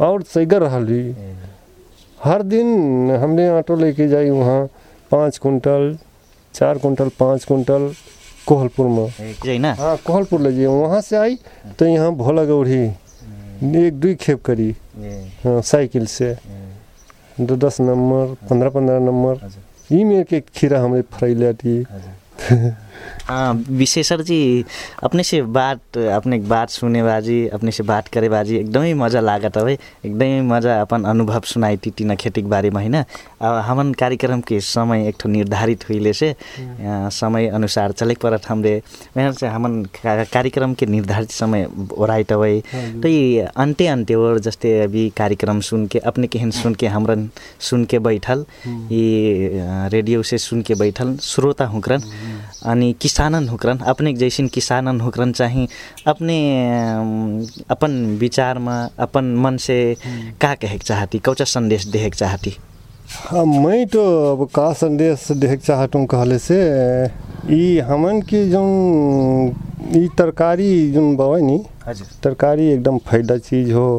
और 0.00 0.22
सैगर 0.24 0.60
रहा 0.62 0.78
हर 2.24 2.42
दिन 2.42 3.10
हमने 3.22 3.48
ऑटो 3.58 3.76
लेके 3.76 4.08
जाई 4.08 4.30
वहाँ 4.30 4.66
पाँच 5.10 5.38
कुंटल 5.38 5.96
चार 6.54 6.78
कुंटल 6.78 7.08
पाँच 7.18 7.44
कुंटल 7.44 7.92
कोहलपुर 8.46 8.86
में। 8.86 9.58
ना? 9.58 9.72
हाँ 9.78 9.96
कोहलपुर 10.06 10.40
ले 10.40 10.52
जाइए 10.52 10.66
वहाँ 10.66 11.00
से 11.00 11.16
आई 11.16 11.38
तो 11.78 11.86
यहाँ 11.86 12.12
भोला 12.16 12.44
गौड़ी 12.44 12.82
एक 13.86 14.00
दुई 14.00 14.14
खेप 14.14 14.42
करी। 14.44 14.70
हाँ, 15.44 15.60
साइकिल 15.62 16.06
से। 16.06 16.34
दो 17.40 17.56
दस 17.56 17.80
नंबर 17.80 18.34
पंद्रह 18.50 18.70
पंद्रह 18.70 18.98
नंबर 19.00 19.48
ई 19.92 20.02
में 20.04 20.24
के 20.30 20.40
खीरा 20.54 20.80
हमने 20.82 21.02
फरैले 21.14 21.52
थी 21.60 21.82
हाँ 21.90 22.76
विशेषर 23.30 24.22
जी 24.22 24.64
अपने 25.04 25.22
से 25.22 25.40
बात 25.54 25.96
अपने 25.98 26.38
बात 26.48 26.70
सुने 26.70 27.02
बाजी 27.02 27.46
अपने 27.48 27.70
से 27.70 27.82
बात 27.82 28.08
करे 28.08 28.28
बाजी 28.28 28.56
एकदमै 28.56 28.92
मजा 28.94 29.20
लागत 29.20 29.56
हवे। 29.58 29.72
एकदमै 30.06 30.40
मजा 30.48 30.80
अपन 30.80 31.04
अनुभव 31.04 31.40
सुनाई 31.46 31.76
टिटिना 31.76 32.14
खेती 32.14 32.42
के 32.42 32.48
बारे 32.48 32.70
में 32.70 32.76
होइन 32.76 32.96
अब 32.96 33.54
हमन 33.66 33.92
कार्यक्रम 33.98 34.40
के 34.48 34.60
समय 34.60 35.06
एक 35.08 35.16
ठो 35.20 35.28
निर्धारित 35.28 35.88
हुईले 35.88 36.12
से 36.12 36.34
समय 36.60 37.48
अनुसार 37.48 37.92
चले 37.92 38.14
परत 38.22 38.48
हमरे। 38.48 38.76
वहाँ 39.16 39.32
से 39.32 39.46
हमन 39.46 39.82
कार्यक्रम 40.32 40.74
के 40.74 40.86
निर्धारित 40.86 41.30
समय 41.30 41.66
ओराइट 41.98 42.32
हवे। 42.32 42.62
तो 43.02 43.08
ये 43.08 43.40
अन्ते 43.56 43.86
अन्ते 43.86 44.14
और 44.14 44.38
जस्तै 44.40 44.78
अभी 44.82 45.08
कार्यक्रम 45.16 45.60
सुन 45.60 45.86
के 45.86 45.98
अपने 45.98 46.26
केहन 46.26 46.50
सुन 46.50 46.74
के 46.74 46.86
हमरन 46.86 47.28
सुन 47.60 47.84
के 47.84 47.98
बैठल 47.98 48.44
ये 48.66 49.88
रेडियो 49.92 50.22
से 50.22 50.38
सुन 50.38 50.62
के 50.62 50.74
बैठल 50.74 51.16
श्रोता 51.22 51.66
हुक्रन 51.66 52.02
अनि 52.66 52.87
किसानन 52.92 53.48
हुक्रन 53.48 53.78
अपने 53.88 54.12
जैसिन 54.14 54.48
किसानन 54.48 55.00
हुक्रन 55.00 55.32
चाहिँ 55.32 55.66
अपने 56.06 56.38
अपन 57.70 57.92
विचारमा 58.20 58.76
अपन 58.98 59.34
मन 59.36 59.56
से 59.56 59.78
का 60.40 60.54
कहेक 60.54 60.82
चाहती 60.82 61.18
कौचा 61.18 61.44
संदेश 61.46 61.86
देहेक 61.86 62.14
चाहती? 62.14 62.56
हाँ 63.10 63.44
मैं 63.44 63.86
तो 63.86 64.02
अब 64.32 64.48
का 64.54 64.72
संदेश 64.74 65.26
देख 65.32 65.60
चाहतूँ 65.60 66.04
कहले 66.06 66.38
से 66.38 66.58
ई 67.52 67.78
हमन 67.88 68.20
की 68.22 68.48
जोन 68.50 69.54
ई 69.96 70.08
तरकारी 70.18 70.90
जोन 70.92 71.16
बवे 71.16 71.40
नी 71.42 71.58
तरकारी 72.22 72.66
एकदम 72.72 72.98
फायदा 73.06 73.36
चीज 73.38 73.72
हो। 73.72 73.90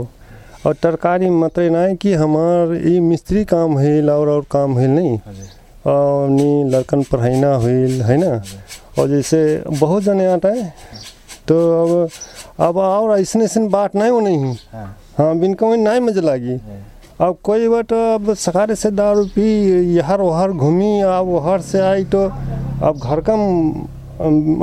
और 0.65 0.73
तरकारी 0.83 1.29
मतलब 1.29 1.71
नहीं 1.73 1.95
कि 1.95 2.13
हमार 2.13 2.75
ई 2.87 2.99
मिस्त्री 2.99 3.43
काम 3.45 3.77
हिल 3.79 4.09
और 4.09 4.29
और 4.29 4.45
काम 4.51 4.77
नहीं। 4.79 5.17
हजुर। 5.27 5.47
और 5.85 6.29
नी 6.29 6.63
लड़कन 6.69 7.03
पढ़ाईना 7.11 7.53
हुई 7.55 7.99
है 8.01 8.17
ना? 8.17 8.41
और 8.99 9.07
जैसे 9.09 9.63
बहुत 9.69 10.03
जने 10.03 10.25
आता 10.25 10.49
है 10.49 10.73
तो 11.47 11.55
अब 11.83 12.09
अब 12.59 12.77
और 12.77 13.19
ऐसे 13.19 13.39
ऐसे 13.43 13.67
बात 13.69 13.95
नहीं 13.95 14.11
हो। 14.11 14.19
नहीं 14.19 14.55
हाँ। 14.73 14.95
हाँ 15.17 15.35
बिनका 15.39 15.67
में 15.67 15.77
नहीं 15.77 15.99
मज़ा 16.01 16.21
लागी। 16.21 16.59
अब 17.21 17.37
कोई 17.43 17.67
बात 17.67 17.93
अब 17.93 18.33
सकारे 18.35 18.75
से 18.75 18.91
दारू 18.91 19.25
पी 19.35 19.47
यहर 19.95 20.21
वहर 20.21 20.51
घूमी 20.51 20.99
अब 21.01 21.27
वहर 21.27 21.61
से 21.61 21.79
आई 21.81 22.03
तो 22.05 22.23
अब 22.83 22.99
घर 22.99 23.21
का 23.21 23.33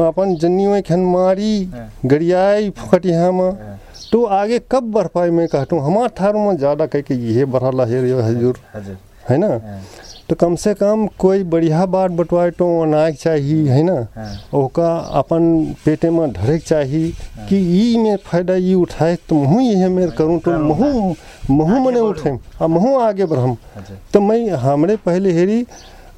अपन 0.09 0.37
जन्नी 0.40 0.66
में 0.66 0.83
खन 0.83 1.00
मारी 1.12 1.64
हाँ। 1.64 1.90
गरियाई 2.05 2.70
फुकटिया 2.70 3.31
में 3.33 3.50
हाँ। 3.50 3.79
तो 4.12 4.24
आगे 4.24 4.59
कब 4.72 4.90
बढ़ 4.92 5.07
पाए 5.07 5.31
मैं 5.31 5.46
कहता? 5.48 5.76
हूँ 5.76 5.85
हमार 5.85 6.09
थार 6.20 6.35
में 6.35 6.57
ज़्यादा 6.57 6.87
कह 6.87 7.00
के 7.00 7.14
ये 7.14 7.44
बढ़ा 7.46 7.85
है 7.85 8.02
रे 8.02 8.12
हजूर। 8.22 8.59
है 9.29 9.37
ना? 9.38 9.46
हाँ। 9.46 9.81
तो 10.28 10.34
कम 10.34 10.54
से 10.56 10.72
कम 10.74 11.06
कोई 11.18 11.42
बढ़िया 11.50 11.84
बात 11.86 12.10
बटवाए 12.10 12.50
तो 12.50 12.66
अनाज 12.82 13.14
चाहिए 13.16 13.68
है 13.70 13.82
ना? 13.82 13.94
हाँ। 14.14 14.60
ओका 14.60 14.88
अपन 15.18 15.74
पेटे 15.84 16.10
में 16.10 16.32
धरे 16.32 16.58
चाहिए 16.58 17.10
कि 17.48 17.56
ई 17.80 17.96
में 18.02 18.16
फ़ायदा 18.26 18.54
ई 18.54 18.72
उठाए 18.74 19.16
तो 19.28 19.36
महू 19.42 19.60
ये 19.60 19.88
मेरे 19.88 20.10
करूँ 20.18 20.38
तो 20.40 20.58
महू 20.58 21.14
महू 21.50 21.78
मने 21.84 22.00
उठे 22.00 22.30
आ 22.62 22.66
महू 22.66 22.96
आगे 23.00 23.26
बढ़म। 23.26 23.56
तो 24.12 24.20
मैं 24.20 24.48
हमरे 24.64 24.96
पहले 25.06 25.32
हेरी 25.32 25.60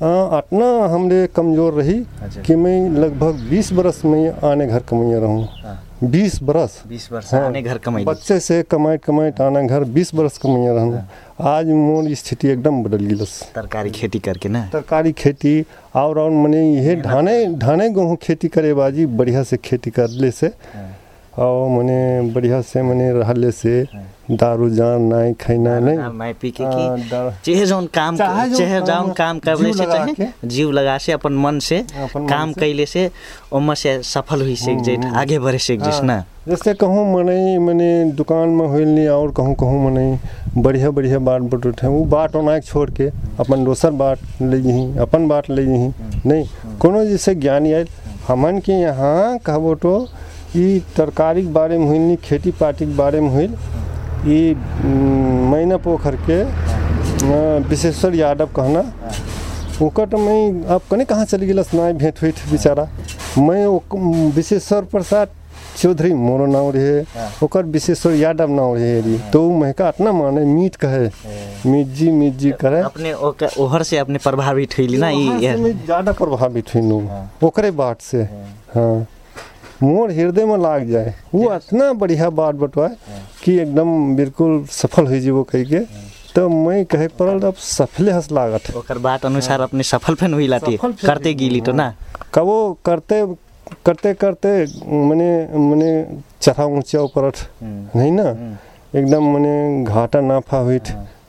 अतना 0.02 0.66
हमरे 0.94 1.26
कमज़ोर 1.36 1.72
रही 1.74 1.98
अच्छा। 2.22 2.42
कि 2.42 2.54
मैं 2.56 2.78
लगभग 2.90 3.48
20 3.50 3.72
बरस 3.74 4.04
में 4.04 4.30
आने 4.50 4.66
घर 4.66 4.82
कमैया 4.88 5.18
रहूँ। 5.20 5.44
हाँ। 5.62 5.78
बीस 6.02 6.38
बरस। 6.42 6.82
बीस 6.88 7.08
बरस 7.12 7.32
हाँ। 7.34 7.40
आने 7.46 7.60
घर 7.62 7.78
कमाई 7.84 8.04
बच्चे 8.04 8.38
से 8.40 8.62
कमाई 8.70 8.98
कमाई 8.98 9.30
आना 9.42 9.62
घर 9.62 9.84
बीस 9.94 10.14
बरस 10.14 10.36
कमाइया 10.38 10.72
रहना 10.74 11.48
आज 11.50 11.66
मोर 11.68 12.12
स्थिति 12.14 12.48
एकदम 12.48 12.82
बदल 12.82 13.04
गिलस 13.06 13.32
तरकारी 13.54 13.90
खेती 13.90 14.18
करके 14.18 14.48
ना? 14.48 14.64
तरकारी 14.72 15.12
खेती 15.12 15.64
और 15.96 16.18
और 16.18 16.30
मने 16.30 16.62
ये 16.74 16.94
धाने 17.02 17.44
धाने 17.58 17.88
गेहूँ 17.90 18.16
खेती 18.22 18.48
करे 18.48 18.72
बाजी 18.74 19.06
बढ़िया 19.18 19.42
से 19.42 19.56
खेती 19.56 19.90
करले 19.90 20.30
से। 20.30 20.52
और 21.44 21.68
मने 21.70 22.30
बढ़िया 22.34 22.60
से 22.68 22.82
मने 22.82 23.10
रहले 23.12 23.50
से 23.52 23.82
दारू 24.30 24.68
जान 24.70 25.02
नहीं 25.12 25.32
खैना 25.40 25.78
नहीं? 25.80 25.98
मैं 26.18 26.32
पी 26.40 26.50
के 26.50 26.64
हाँ, 26.64 26.96
की। 26.98 27.08
दा- 27.10 27.32
चाहे 27.44 27.66
जौन 27.66 27.86
काम 27.94 28.16
चाहे 28.16 28.48
जौन 28.50 28.84
काम 28.86 29.10
काम 29.20 29.38
करले 29.46 29.72
से 29.72 29.84
चाहे 29.92 30.26
जीव 30.54 30.70
लगा 30.78 30.96
से 31.04 31.12
अपन 31.12 31.32
मन 31.44 31.58
से 31.68 31.78
काम 31.94 32.52
से। 32.52 32.60
कैले 32.60 32.86
से 32.86 33.08
ओमा 33.52 33.74
से 33.82 34.02
सफल 34.10 34.42
हुई 34.42 34.56
से 34.64 34.74
जेठ 34.88 35.04
आगे 35.22 35.38
बढ़े 35.38 35.58
से 35.68 35.76
जिस 35.76 36.02
ना? 36.10 36.18
जैसे 36.48 36.74
कहूँ 36.82 37.06
मने 37.14 37.58
मने 37.66 37.88
दुकान 38.18 38.48
में 38.58 38.66
होइल 38.66 38.88
नहीं 38.88 39.08
और 39.08 39.32
कहूँ 39.36 39.54
कहूँ 39.60 39.84
मने 39.90 40.18
बढ़िया 40.62 40.90
बढ़िया 40.98 41.18
बाट 41.28 41.42
बट 41.54 41.66
उठे। 41.66 41.86
वो 41.86 42.04
बाट 42.16 42.36
ओनाक 42.36 42.64
छोड़ 42.64 42.88
के 43.00 43.08
अपन 43.40 43.64
दोसर 43.64 43.90
बाट 44.02 44.18
ले 44.42 44.60
जही 44.62 44.86
अपन 45.06 45.28
बाट 45.28 45.50
ले 45.50 45.64
जही 45.66 45.88
नहीं? 46.28 46.44
कोनो 46.80 47.04
जैसे 47.04 47.34
ज्ञानी 47.46 47.72
आयल 47.72 47.88
हमन 48.28 48.58
के 48.66 48.72
यहाँ 48.80 49.38
कहबो 49.46 49.74
तो 49.84 49.98
ई 50.56 50.82
तरकारी 50.96 51.42
के 51.42 51.48
बारे 51.52 51.78
में 51.78 51.86
हुई 51.86 51.98
नहीं 51.98 52.16
खेती 52.24 52.50
पाती 52.60 52.86
के 52.86 52.94
बारे 52.96 53.20
में 53.20 53.28
हुई 53.30 53.46
उम, 54.54 55.50
मैना 55.52 55.76
पोखर 55.84 56.16
के 56.28 56.42
विशेश्वर 57.68 58.14
यादव 58.14 58.46
कहना 58.56 58.82
तो 59.80 60.18
मैं 60.18 60.64
अब 60.74 60.80
कने 60.90 61.04
कहाँ 61.04 61.24
चली 61.24 61.46
गिलस 61.46 61.74
ना 61.74 61.90
भेंट 61.92 62.22
हुई 62.22 62.30
बेचारा? 62.50 62.88
मैं 63.38 63.66
विशेश्वर 64.34 64.84
प्रसाद 64.92 65.28
चौधरी 65.78 66.12
मोरो 66.14 66.46
नाम 66.46 66.70
रहे 66.74 67.00
ओकर 67.44 67.64
विशेश्वर 67.74 68.12
यादव 68.14 68.50
नाम 68.50 68.74
रहे 68.74 69.00
री। 69.00 69.18
तो 69.32 69.46
उ 69.48 69.52
महका 69.58 69.88
इतना 69.88 70.12
माने 70.12 70.44
मीट 70.44 70.76
कहे। 70.84 71.10
मीट 71.70 71.86
जी 71.98 72.10
मीट 72.12 72.34
जी 72.36 72.50
करे। 72.60 72.80
अपने 72.80 73.12
ओहर 73.12 73.82
से 73.82 73.98
अपने 73.98 74.18
प्रभावित 74.24 74.78
हुई 74.78 74.96
ना 74.96 75.10
मैं 75.10 75.72
ज़्यादा 75.84 76.12
प्रभावित 76.12 76.74
हुई 76.74 76.82
नु 76.82 77.00
ओकरे 77.46 77.70
बात 77.82 78.00
से। 78.02 78.22
हाँ। 78.74 79.06
मोर 79.82 80.10
हृदय 80.10 80.44
में 80.44 80.56
लाग 80.58 80.88
जाए। 80.88 81.14
वो 81.34 81.54
इतना 81.54 81.92
बढ़िया 81.94 82.28
बात 82.32 82.54
बतवाए 82.54 82.96
कि 83.44 83.58
एकदम 83.58 84.16
बिल्कुल 84.16 84.64
सफल 84.72 85.06
हो 85.06 85.18
जीवो 85.20 85.42
कह 85.44 85.64
के। 85.64 85.80
तो 86.34 86.48
मैं 86.48 86.84
कहे 86.86 87.08
पड़ल 87.18 87.40
अब 87.42 87.54
सफले 87.56 88.12
हंस 88.12 88.30
लागत। 88.32 88.74
ओकर 88.76 88.98
बात 89.00 89.26
अनुसार 89.26 89.60
अपने 89.60 89.82
सफल 89.84 90.14
फेन 90.14 90.34
हुई 90.34 90.46
लाती। 90.46 90.76
करते 90.76 91.34
गिली 91.34 91.60
तो 91.60 91.72
ना? 91.72 91.94
कबो 92.34 92.78
करते 92.84 93.24
करते 93.86 94.12
करते 94.14 94.50
मने 95.04 95.30
मने 95.60 95.90
चढ़ा 96.42 96.64
ऊँचा 96.66 97.00
ऊपर 97.00 97.30
नहीं 97.62 98.12
ना? 98.12 98.28
एकदम 98.94 99.32
मने 99.32 99.84
घाटा 99.84 100.20
नाफा 100.20 100.58
हुई 100.58 100.78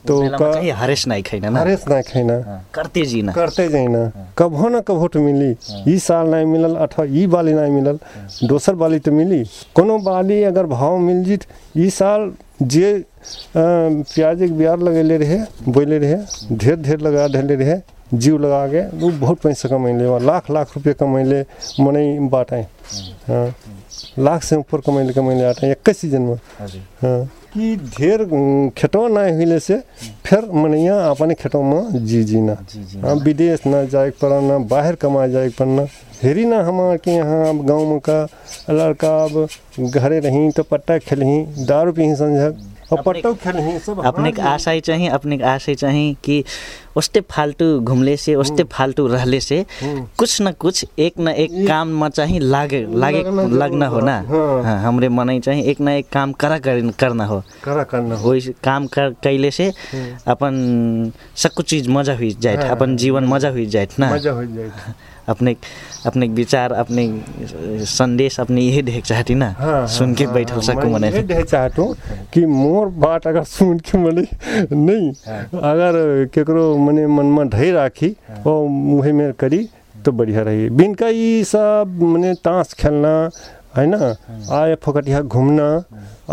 तो 0.07 0.21
मेला 0.21 0.38
में 0.38 0.47
का 0.47 0.53
चाहिए 0.53 0.71
हरेश 0.71 1.07
नहीं 1.07 1.23
खाइना 1.23 1.49
ना? 1.49 1.59
ना? 1.59 2.62
करते 2.73 3.01
जी 3.05 3.21
ना। 3.21 3.31
करते 3.33 3.67
जाइना 3.69 4.12
कभो 4.38 4.69
न 4.69 4.79
कभो 4.88 5.07
तो 5.07 5.21
मिली। 5.21 5.55
ई 5.93 5.97
साल 5.99 6.27
नहीं 6.27 6.45
मिलल 6.45 6.75
अथवा 6.75 7.05
ई 7.09 7.25
बाली 7.27 7.53
नहीं 7.53 7.71
मिलल 7.71 7.99
दोसर 8.47 8.75
बाली 8.75 8.99
तो 8.99 9.12
मिली। 9.12 9.43
कोनो 9.75 9.97
बाली 9.99 10.41
अगर 10.43 10.65
भाव 10.65 10.97
मिल 10.97 11.23
जित 11.23 11.45
ई 11.77 11.89
साल 11.89 12.31
जे 12.62 12.93
प्याज 13.57 14.39
के 14.39 14.51
बियार 14.51 14.79
लगेले 14.79 15.17
रहे 15.17 15.39
बोले 15.67 15.97
रहे 15.99 16.55
ढेर 16.55 16.75
ढेर 16.75 16.99
लगा 16.99 17.27
धैले 17.27 17.55
रहे 17.55 17.79
जीव 18.13 18.38
लगा 18.41 18.65
के 18.67 18.81
वो 18.97 19.09
बहुत 19.19 19.39
पैसा 19.39 19.69
कमैले 19.69 20.19
लाख 20.25 20.49
लाख 20.51 20.71
रुपये 20.75 20.93
कमैले 20.99 21.41
मने 21.79 22.03
बाटें। 22.29 22.62
हाँ। 23.27 23.53
लाख 24.19 24.43
से 24.43 24.55
ऊपर 24.55 24.81
कमैले 24.81 25.13
कमैले 25.13 25.45
आटे 25.45 25.71
एक 25.71 25.89
सीज़न 25.95 26.21
में। 26.21 26.35
हाँ। 27.01 27.29
कि 27.53 27.75
ढेर 27.97 28.23
खेतों 28.77 29.07
ना 29.09 29.21
नहीं 29.21 29.33
हुईले 29.35 29.59
से 29.59 29.77
फिर 30.25 30.49
मनिया 30.53 30.95
अपने 31.09 31.33
खेतों 31.35 31.62
में 31.63 32.05
जी 32.05 32.23
जीना। 32.23 32.53
हाँ 33.03 33.15
विदेश 33.15 33.65
ना 33.65 33.83
जाए 33.85 34.09
पड़ा 34.21 34.39
ना 34.41 34.57
बाहर 34.69 34.95
कमा 34.95 35.25
जाए 35.27 35.49
पड़ना। 35.49 35.85
हेरी 36.23 36.45
ना 36.45 36.62
हमारे 36.63 36.97
के 36.97 37.12
यहाँ 37.12 37.47
अब 37.49 37.65
गाँव 37.65 37.85
में 37.89 37.99
का 37.99 38.21
लड़का 38.69 39.13
अब 39.23 39.47
घरे 39.89 40.19
रही 40.19 40.49
तो 40.51 40.63
पट्टा 40.63 40.97
खेलही 40.99 41.65
दारू 41.65 41.91
पी 41.91 42.13
संझक। 42.15 42.68
अपने- 42.97 43.06
पट्टो 43.06 43.34
खेलही 43.43 43.78
सब 43.80 44.02
अपने 44.06 44.32
के 44.32 44.41
आशा 44.52 44.71
ही 44.71 44.80
चाहिए 44.82 45.08
अपने 45.17 45.38
के 45.38 45.43
आशा 45.43 45.71
ही 45.71 45.75
चाहिए 45.75 46.13
कि 46.23 46.43
उस्ते 46.97 47.21
फालतू 47.32 47.65
घूमले 47.80 48.15
से 48.17 48.36
उस्ते 48.36 48.63
फालतू 48.71 49.06
रहले 49.08 49.39
से 49.39 49.65
कुछ 50.19 50.41
न 50.41 50.52
कुछ 50.60 50.86
एक 50.99 51.19
न 51.19 51.28
एक 51.43 51.52
काम 51.67 51.88
में 52.02 52.08
चाहिए 52.10 52.39
लागे 52.39 52.86
लागे 53.04 53.23
लगना 53.63 53.88
हो 53.88 53.99
ना? 54.10 54.17
हमरे 54.86 55.10
मन 55.10 55.39
चाहिए 55.39 55.63
एक 55.71 55.82
न 55.82 55.89
एक 55.89 56.10
काम 56.13 56.32
करा 56.43 56.58
कर, 56.60 56.82
करना 56.99 57.25
हो। 57.25 57.41
करा 57.63 57.84
करना 57.93 58.15
हो। 58.15 58.34
काम 58.63 58.88
कर 58.97 59.10
कैले 59.23 59.52
से 59.52 59.71
अपन 60.28 61.12
सब 61.43 61.49
कुछ 61.58 61.69
चीज 61.69 61.88
मजा 61.97 62.15
हुई 62.15 62.32
जाए। 62.41 62.56
अपन 62.69 62.95
जीवन 62.97 63.23
मजा 63.34 63.49
हुई 63.49 63.65
जाए 63.75 63.88
ना? 63.99 64.13
मजा 64.15 64.32
हो 64.32 64.43
जाए 64.45 64.71
अपने 65.30 65.56
अपने 66.07 66.27
विचार 66.39 66.71
अपने 66.73 67.05
संदेश 67.85 68.39
अपने 68.39 68.62
यही 68.62 68.81
देख 68.81 69.03
चाहती 69.05 69.35
ना 69.35 69.49
हाँ, 69.59 69.85
सुन 69.97 70.13
के 70.15 70.23
हाँ, 70.25 70.33
बैठल 70.33 70.53
हाँ, 70.53 70.62
सकूँ 70.63 70.91
मने। 70.93 71.09
ये 71.12 71.21
देख 71.31 71.45
चाहता 71.45 71.81
हूँ 71.81 71.95
कि 72.33 72.45
मोर 72.45 72.88
बात 73.05 73.27
अगर 73.27 73.43
सुन 73.53 73.79
के 73.89 73.97
मने 74.03 74.25
नहीं 74.73 75.09
अगर 75.71 76.25
केकरो 76.33 76.75
मने 76.85 77.05
मन 77.07 77.25
में 77.38 77.47
ढई 77.49 77.71
राखी 77.71 78.15
और 78.47 78.67
मुहे 78.67 79.12
में 79.13 79.31
करी 79.39 79.67
तो 80.05 80.12
बढ़िया 80.12 80.41
रही। 80.43 80.69
बिन 80.79 80.93
का 80.95 81.07
ये 81.07 81.43
सब 81.43 81.99
मने 82.01 82.33
ताश 82.43 82.73
खेलना 82.79 83.13
है 83.77 83.85
ना? 83.88 84.15
आए 84.59 84.75
फकटिया 84.83 85.21
घूमना 85.21 85.67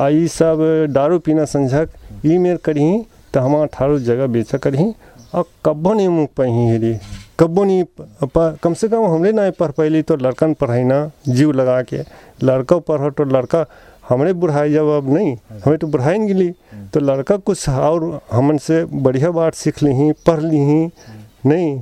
आ 0.02 0.09
ये 0.09 0.26
सब 0.29 0.59
दारू 0.94 1.18
पीना 1.26 1.44
संझक 1.44 1.88
ई 2.26 2.38
मेर 2.38 2.57
करी 2.64 2.87
तो 3.35 3.40
हमारा 3.40 3.66
थारो 3.81 3.98
जगह 4.09 4.26
बेचा 4.37 4.59
करी 4.66 4.92
और 5.35 5.44
कब्बो 5.64 5.92
नहीं 5.94 6.09
मुँह 6.09 6.29
पही 6.37 6.66
हेरी 6.68 6.94
कब्बो 7.40 7.64
नहीं 7.64 7.83
प- 8.01 8.29
प- 8.37 8.57
कम 8.62 8.75
से 8.81 8.88
कम 8.88 9.05
हमरे 9.14 9.33
ना 9.33 9.49
पढ़ 9.59 9.70
पैली 9.79 10.03
तो 10.09 10.16
लड़कन 10.16 10.55
पढ़ाई 10.61 10.85
ना, 10.85 11.11
जीव 11.29 11.51
लगा 11.53 11.81
के। 11.92 11.99
लड़का 12.46 12.79
पढ़ो 12.88 13.11
तो 13.18 13.25
लड़का 13.25 13.64
हमरे 14.09 14.33
बुढ़ाई 14.33 14.72
जब 14.72 14.88
अब 14.96 15.12
नहीं, 15.14 15.37
हमें 15.64 15.77
तो 15.79 15.87
बुढ़ाई 15.87 16.18
नहीं 16.18 16.29
गिली 16.29 16.51
तो 16.94 17.01
लड़का 17.01 17.37
कुछ 17.37 17.68
और 17.68 18.20
हमन 18.33 18.59
से 18.66 18.85
बढ़िया 19.07 19.31
बात 19.38 19.55
सीख 19.55 19.83
ली 19.83 19.92
ही, 20.01 20.11
पढ़ 20.27 20.40
ली 20.42 20.59
ही, 20.70 20.88
नहीं 21.46 21.79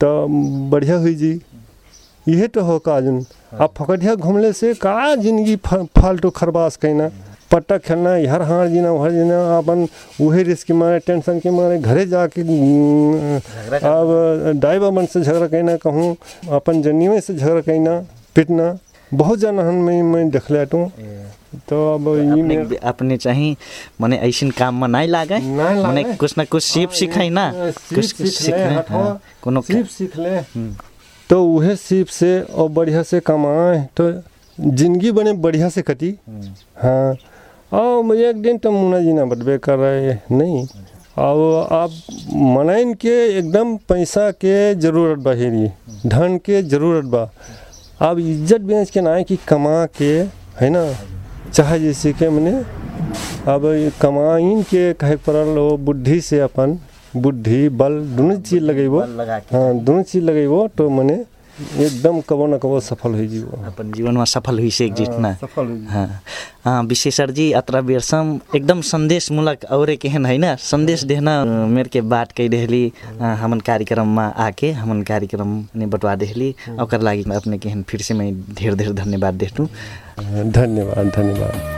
तो 0.00 0.26
बढ़िया 0.70 0.96
हुई 0.96 1.14
जी। 1.14 1.32
यही 2.28 2.46
तो 2.54 2.60
हो 2.64 2.78
काजुन 2.86 3.24
अब 3.60 3.72
फकटिया 3.78 4.14
घूमने 4.14 4.52
से 4.52 4.72
का 4.82 5.14
ज़िंदगी 5.16 5.56
फालतू 5.66 6.30
खरबास 6.36 6.76
कहना 6.82 7.08
पट्टा 7.50 7.76
खेलना 7.78 8.10
है 8.10 8.26
हर 8.26 8.42
हार 8.42 8.68
जीना 8.68 8.90
हर 9.02 9.10
जीना 9.10 9.58
अपन 9.58 9.86
वही 10.20 10.42
रिस्क 10.42 10.66
के 10.66 10.72
मारे 10.74 10.98
टेंशन 11.06 11.38
के 11.40 11.50
मारे 11.50 11.78
घरे 11.78 12.06
जाके 12.06 12.40
अब 12.40 14.52
दाई 14.60 14.78
बाबन 14.78 15.06
से 15.06 15.20
झगड़ा 15.20 15.46
कहना 15.46 15.76
कहूँ 15.84 16.16
अपन 16.56 16.82
जनिए 16.82 17.20
से 17.20 17.34
झगड़ा 17.34 17.60
कहना 17.60 18.00
पिटना 18.36 18.78
बहुत 19.12 19.38
जना 19.38 19.62
हन 19.68 19.74
मैं 19.84 20.02
मैं 20.02 20.28
देख 20.30 20.50
लेटू 20.50 20.84
तो। 21.68 21.94
अब 21.94 22.08
अपने 22.08 22.78
अपने 22.88 23.16
चाहिए 23.16 23.56
मने 24.00 24.16
ऐसन 24.28 24.50
काम 24.58 24.80
में 24.80 24.88
नहीं 24.88 25.08
लागे? 25.08 25.38
मने 25.38 26.04
कुछ 26.20 26.36
ना 26.38 26.44
कुछ 26.44 26.62
सीप 26.62 26.90
सिखाई 26.98 27.30
ना? 27.30 27.50
कुछ 27.94 28.12
कुछ 28.12 28.34
सीखने 28.34 28.82
हाँ, 28.88 29.20
कोनो 29.42 29.60
सीप 29.60 29.86
सीख 29.86 30.16
ले। 30.18 30.40
तो 31.30 31.44
उहे 31.54 31.76
सीप 31.76 32.06
से 32.12 32.40
और 32.42 32.68
बढ़िया 32.68 33.02
से 33.02 33.20
कमाए 33.20 33.88
तो 33.96 34.12
ज़िंदगी 34.58 35.10
बने 35.12 35.32
बढ़िया 35.40 35.68
से 35.68 35.82
कटी। 35.82 36.14
हाँ 36.82 37.14
और 37.72 38.02
मुझे 38.02 38.28
एक 38.28 38.42
दिन 38.42 38.58
तो 38.58 38.70
मुन्ना 38.70 39.00
जी 39.00 39.12
ना 39.12 39.24
बदबे 39.26 39.56
कर 39.58 39.76
रहे 39.78 40.14
नहीं। 40.32 40.66
और 41.18 41.68
आप 41.72 41.90
मनाइन 42.56 42.94
के 42.94 43.14
एकदम 43.38 43.76
पैसा 43.88 44.30
के 44.30 44.74
ज़रूरत 44.74 45.18
बा 45.18 45.32
हेरी 45.34 45.66
धन 46.06 46.36
के 46.44 46.62
ज़रूरत 46.64 47.04
बा। 47.04 47.22
अब 48.00 48.18
इज़्ज़त 48.18 48.60
बेच 48.60 48.90
के 48.90 49.00
ना 49.00 49.14
है 49.14 49.24
कि 49.24 49.36
कमा 49.48 49.84
के 49.98 50.12
है 50.60 50.70
ना? 50.70 50.84
चाहे 51.52 51.78
जैसे 51.80 52.12
के 52.12 52.28
मने 52.30 52.52
अब 53.52 53.62
कमाइन 54.00 54.62
के 54.62 54.92
कहे 54.94 55.16
पड़ल 55.26 55.56
हो 55.58 55.76
बुद्धि 55.78 56.20
से 56.20 56.40
अपन 56.40 56.78
बुद्धि 57.16 57.68
बल 57.70 58.00
दोनों 58.16 58.36
चीज़ 58.40 58.62
लगेबो। 58.62 59.00
हाँ 59.52 59.74
दोनों 59.74 60.02
चीज़ 60.02 60.24
लगेबो 60.24 60.66
तो 60.78 60.88
मने 60.90 61.24
एकदम 61.58 62.20
कबो 62.28 62.46
न 62.46 62.58
कबो 62.62 62.78
सफल 62.80 63.14
हो 63.14 63.24
जीवो 63.26 63.62
अपन 63.66 63.90
जीवन 63.92 64.16
में 64.16 64.24
सफल 64.24 64.58
हुई 64.58 64.70
से 64.70 64.84
एक 64.86 64.92
जितना 64.94 65.32
सफल 65.34 65.86
हाँ। 65.90 66.20
हाँ 66.64 66.82
विशेषर 66.84 67.30
जी 67.30 67.50
अत्र 67.58 67.80
बेरसम 67.82 68.38
एकदम 68.56 68.80
संदेश 68.80 69.30
मूलक 69.32 69.64
और 69.70 69.94
केहन 70.02 70.26
है 70.26 70.36
ना? 70.38 70.54
संदेश 70.54 71.02
देना 71.04 71.44
मेरे 71.44 71.88
के 71.88 72.00
बात 72.12 72.32
कही 72.32 72.48
देहली। 72.48 72.92
हमन 73.40 73.60
कार्यक्रम 73.66 74.16
में 74.16 74.24
आके 74.24 74.70
हमन 74.72 75.02
कार्यक्रम 75.02 75.64
ने 75.76 75.86
बटवा 75.86 76.14
देहली। 76.14 76.54
ओकर 76.80 77.00
लागी 77.00 77.24
अपने 77.36 77.58
केहन 77.58 77.82
फिर 77.88 78.02
से 78.02 78.14
मैं 78.14 78.32
ढेर 78.54 78.74
ढेर 78.74 78.92
धन्यवाद 78.92 79.34
देतू 79.34 79.66
धन्यवाद 80.18 81.12
धन्यवाद। 81.16 81.76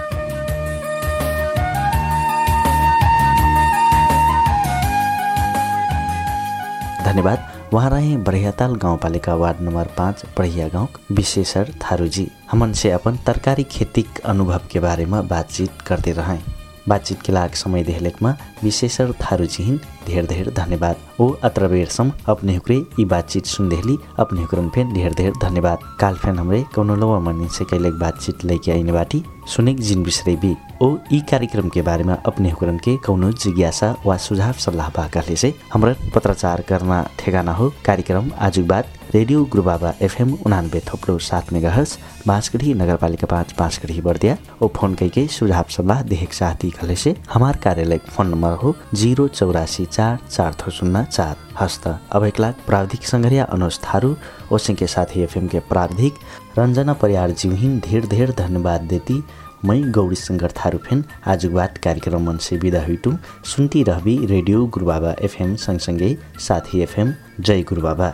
धन्यवाद। 7.05 7.60
वहाँ 7.73 7.91
रहे 7.91 8.17
बरहियाताल 8.17 8.75
गाउँपालिका 8.75 9.35
वार्ड 9.35 9.61
नम्बर 9.61 9.89
पाँच 9.99 10.25
बरहिया 10.39 10.69
गाउँ 10.69 10.89
विशेषर 11.13 11.73
थारूजी। 11.83 12.27
हमन 12.51 12.73
से 12.73 12.91
अपन 12.91 13.17
तरकारी 13.17 13.65
खेतीक 13.65 14.19
अनुभव 14.25 14.61
के 14.73 14.81
बारेमा 14.81 15.21
बातचीत 15.23 15.81
करते 15.81 16.13
रहें 16.13 16.41
बातचीत 16.88 17.23
के 17.23 17.33
लाग 17.33 17.51
समय 17.55 17.83
देहलेकमा 17.85 18.35
विशेषर 18.62 19.12
थारूजीहिन 19.23 19.81
ढेर 20.07 20.27
ढेर 20.27 20.51
धन्यवाद। 20.57 20.97
ओ 21.21 21.29
अत्र 21.45 21.69
बेरसम 21.69 22.12
अपने 22.29 22.55
हुक्रे 22.55 22.77
यी 22.99 23.05
बातचीत 23.05 23.47
सुनदेहली 23.47 23.97
अपने 24.19 24.40
हुक्रन 24.40 24.69
फेन 24.75 24.93
ढेर 24.95 25.14
ढेर 25.14 25.33
धन्यवाद। 25.43 25.79
काल 26.01 26.14
फेन 26.14 26.38
हमरे 26.38 26.62
कौनो 26.75 26.97
लवा 26.97 27.19
मनी 27.21 27.49
से 27.49 27.64
कैलेक 27.64 27.99
बातचीत 27.99 28.45
लेके 28.45 28.73
आइने 28.73 28.93
बाटी 28.93 29.23
सुनेक 29.49 29.81
जिन 29.81 30.03
बिसरे 30.03 30.37
भी 30.37 30.55
ओ 30.83 30.97
यी 31.12 31.21
कार्यक्रम 31.31 31.69
के 31.69 31.83
बारेमा 31.83 32.14
अपने 32.27 32.51
हुक्रन 32.51 32.79
के 32.79 32.97
कौनो 33.07 33.31
जिज्ञासा 33.35 33.95
वा 34.07 34.16
सुझाव 34.19 34.53
सल्लाह 34.64 34.88
बाकाले 34.97 35.37
से 35.37 35.55
हमरा 35.73 35.95
पत्रचार 36.14 36.61
करना 36.69 37.03
ठेगाना 37.19 37.53
हो। 37.55 37.73
कार्यक्रम 37.87 38.31
आजु 38.40 38.64
बाद 38.64 38.99
रेडियो 39.14 39.44
गुरुबाबा 39.44 39.92
एफएम 40.03 40.33
उनानब्बे 40.46 40.81
थोप्लो 40.88 41.16
सात 41.18 41.53
मेगा 41.53 41.70
हर्स 41.73 41.96
बाँसगढी 42.27 42.75
नगरपालिका 42.75 43.27
पाँच 43.27 43.55
बाँसगढी 43.59 44.01
बर्दिया। 44.01 44.37
ओ 44.62 44.68
फोन 44.77 44.94
कैके 44.94 45.27
सुझाव 45.27 45.64
सल्लाह 45.77 46.03
देखेक 46.03 46.33
साथी 46.33 46.70
खले 46.70 46.96
से 46.96 47.14
हमार 47.33 47.57
कार्यालय 47.64 47.99
फोन 48.07 48.29
नम्बर 48.29 48.53
हो 48.62 48.75
जीरो 48.94 49.27
चौरासी 49.31 49.87
चार 49.87 50.18
चार 50.31 50.55
थो 50.61 50.70
शून्य 50.70 51.05
चार। 51.11 51.37
हस्त 51.61 51.88
अब 51.88 52.25
एक 52.25 52.40
लाख 52.40 52.62
प्राविधिक 52.66 53.07
सङ्घर्या 53.07 53.44
अनुज 53.51 53.81
थारू 53.85 54.14
ओसिंके 54.53 54.87
साथी 54.87 55.23
एफएम 55.23 55.49
के 55.49 55.61
प्राविधिक 55.66 56.23
रञ्जना 56.59 56.92
परियार 57.03 57.31
जिउहिन 57.35 57.79
धेर 57.87 58.07
धेर 58.07 58.35
धन्यवाद 58.38 58.88
देती 58.94 59.23
मै 59.64 59.81
गौरी 59.92 60.16
शङ्कर 60.16 60.53
थारूफेन 60.57 61.05
आज 61.29 61.46
बात 61.53 61.79
कार्यक्रम 61.85 62.29
मन 62.29 62.37
से 62.40 62.57
विदा 62.57 62.85
हुइटु। 62.85 63.12
सुन्ती 63.46 63.83
रहबी 63.83 64.16
रेडियो 64.27 64.64
गुरुबाबा 64.66 65.14
एफएम 65.23 65.55
सँगसँगै 65.66 66.16
साथी 66.46 66.81
एफएम 66.83 67.12
जय 67.40 67.62
गुरुबाबा। 67.68 68.12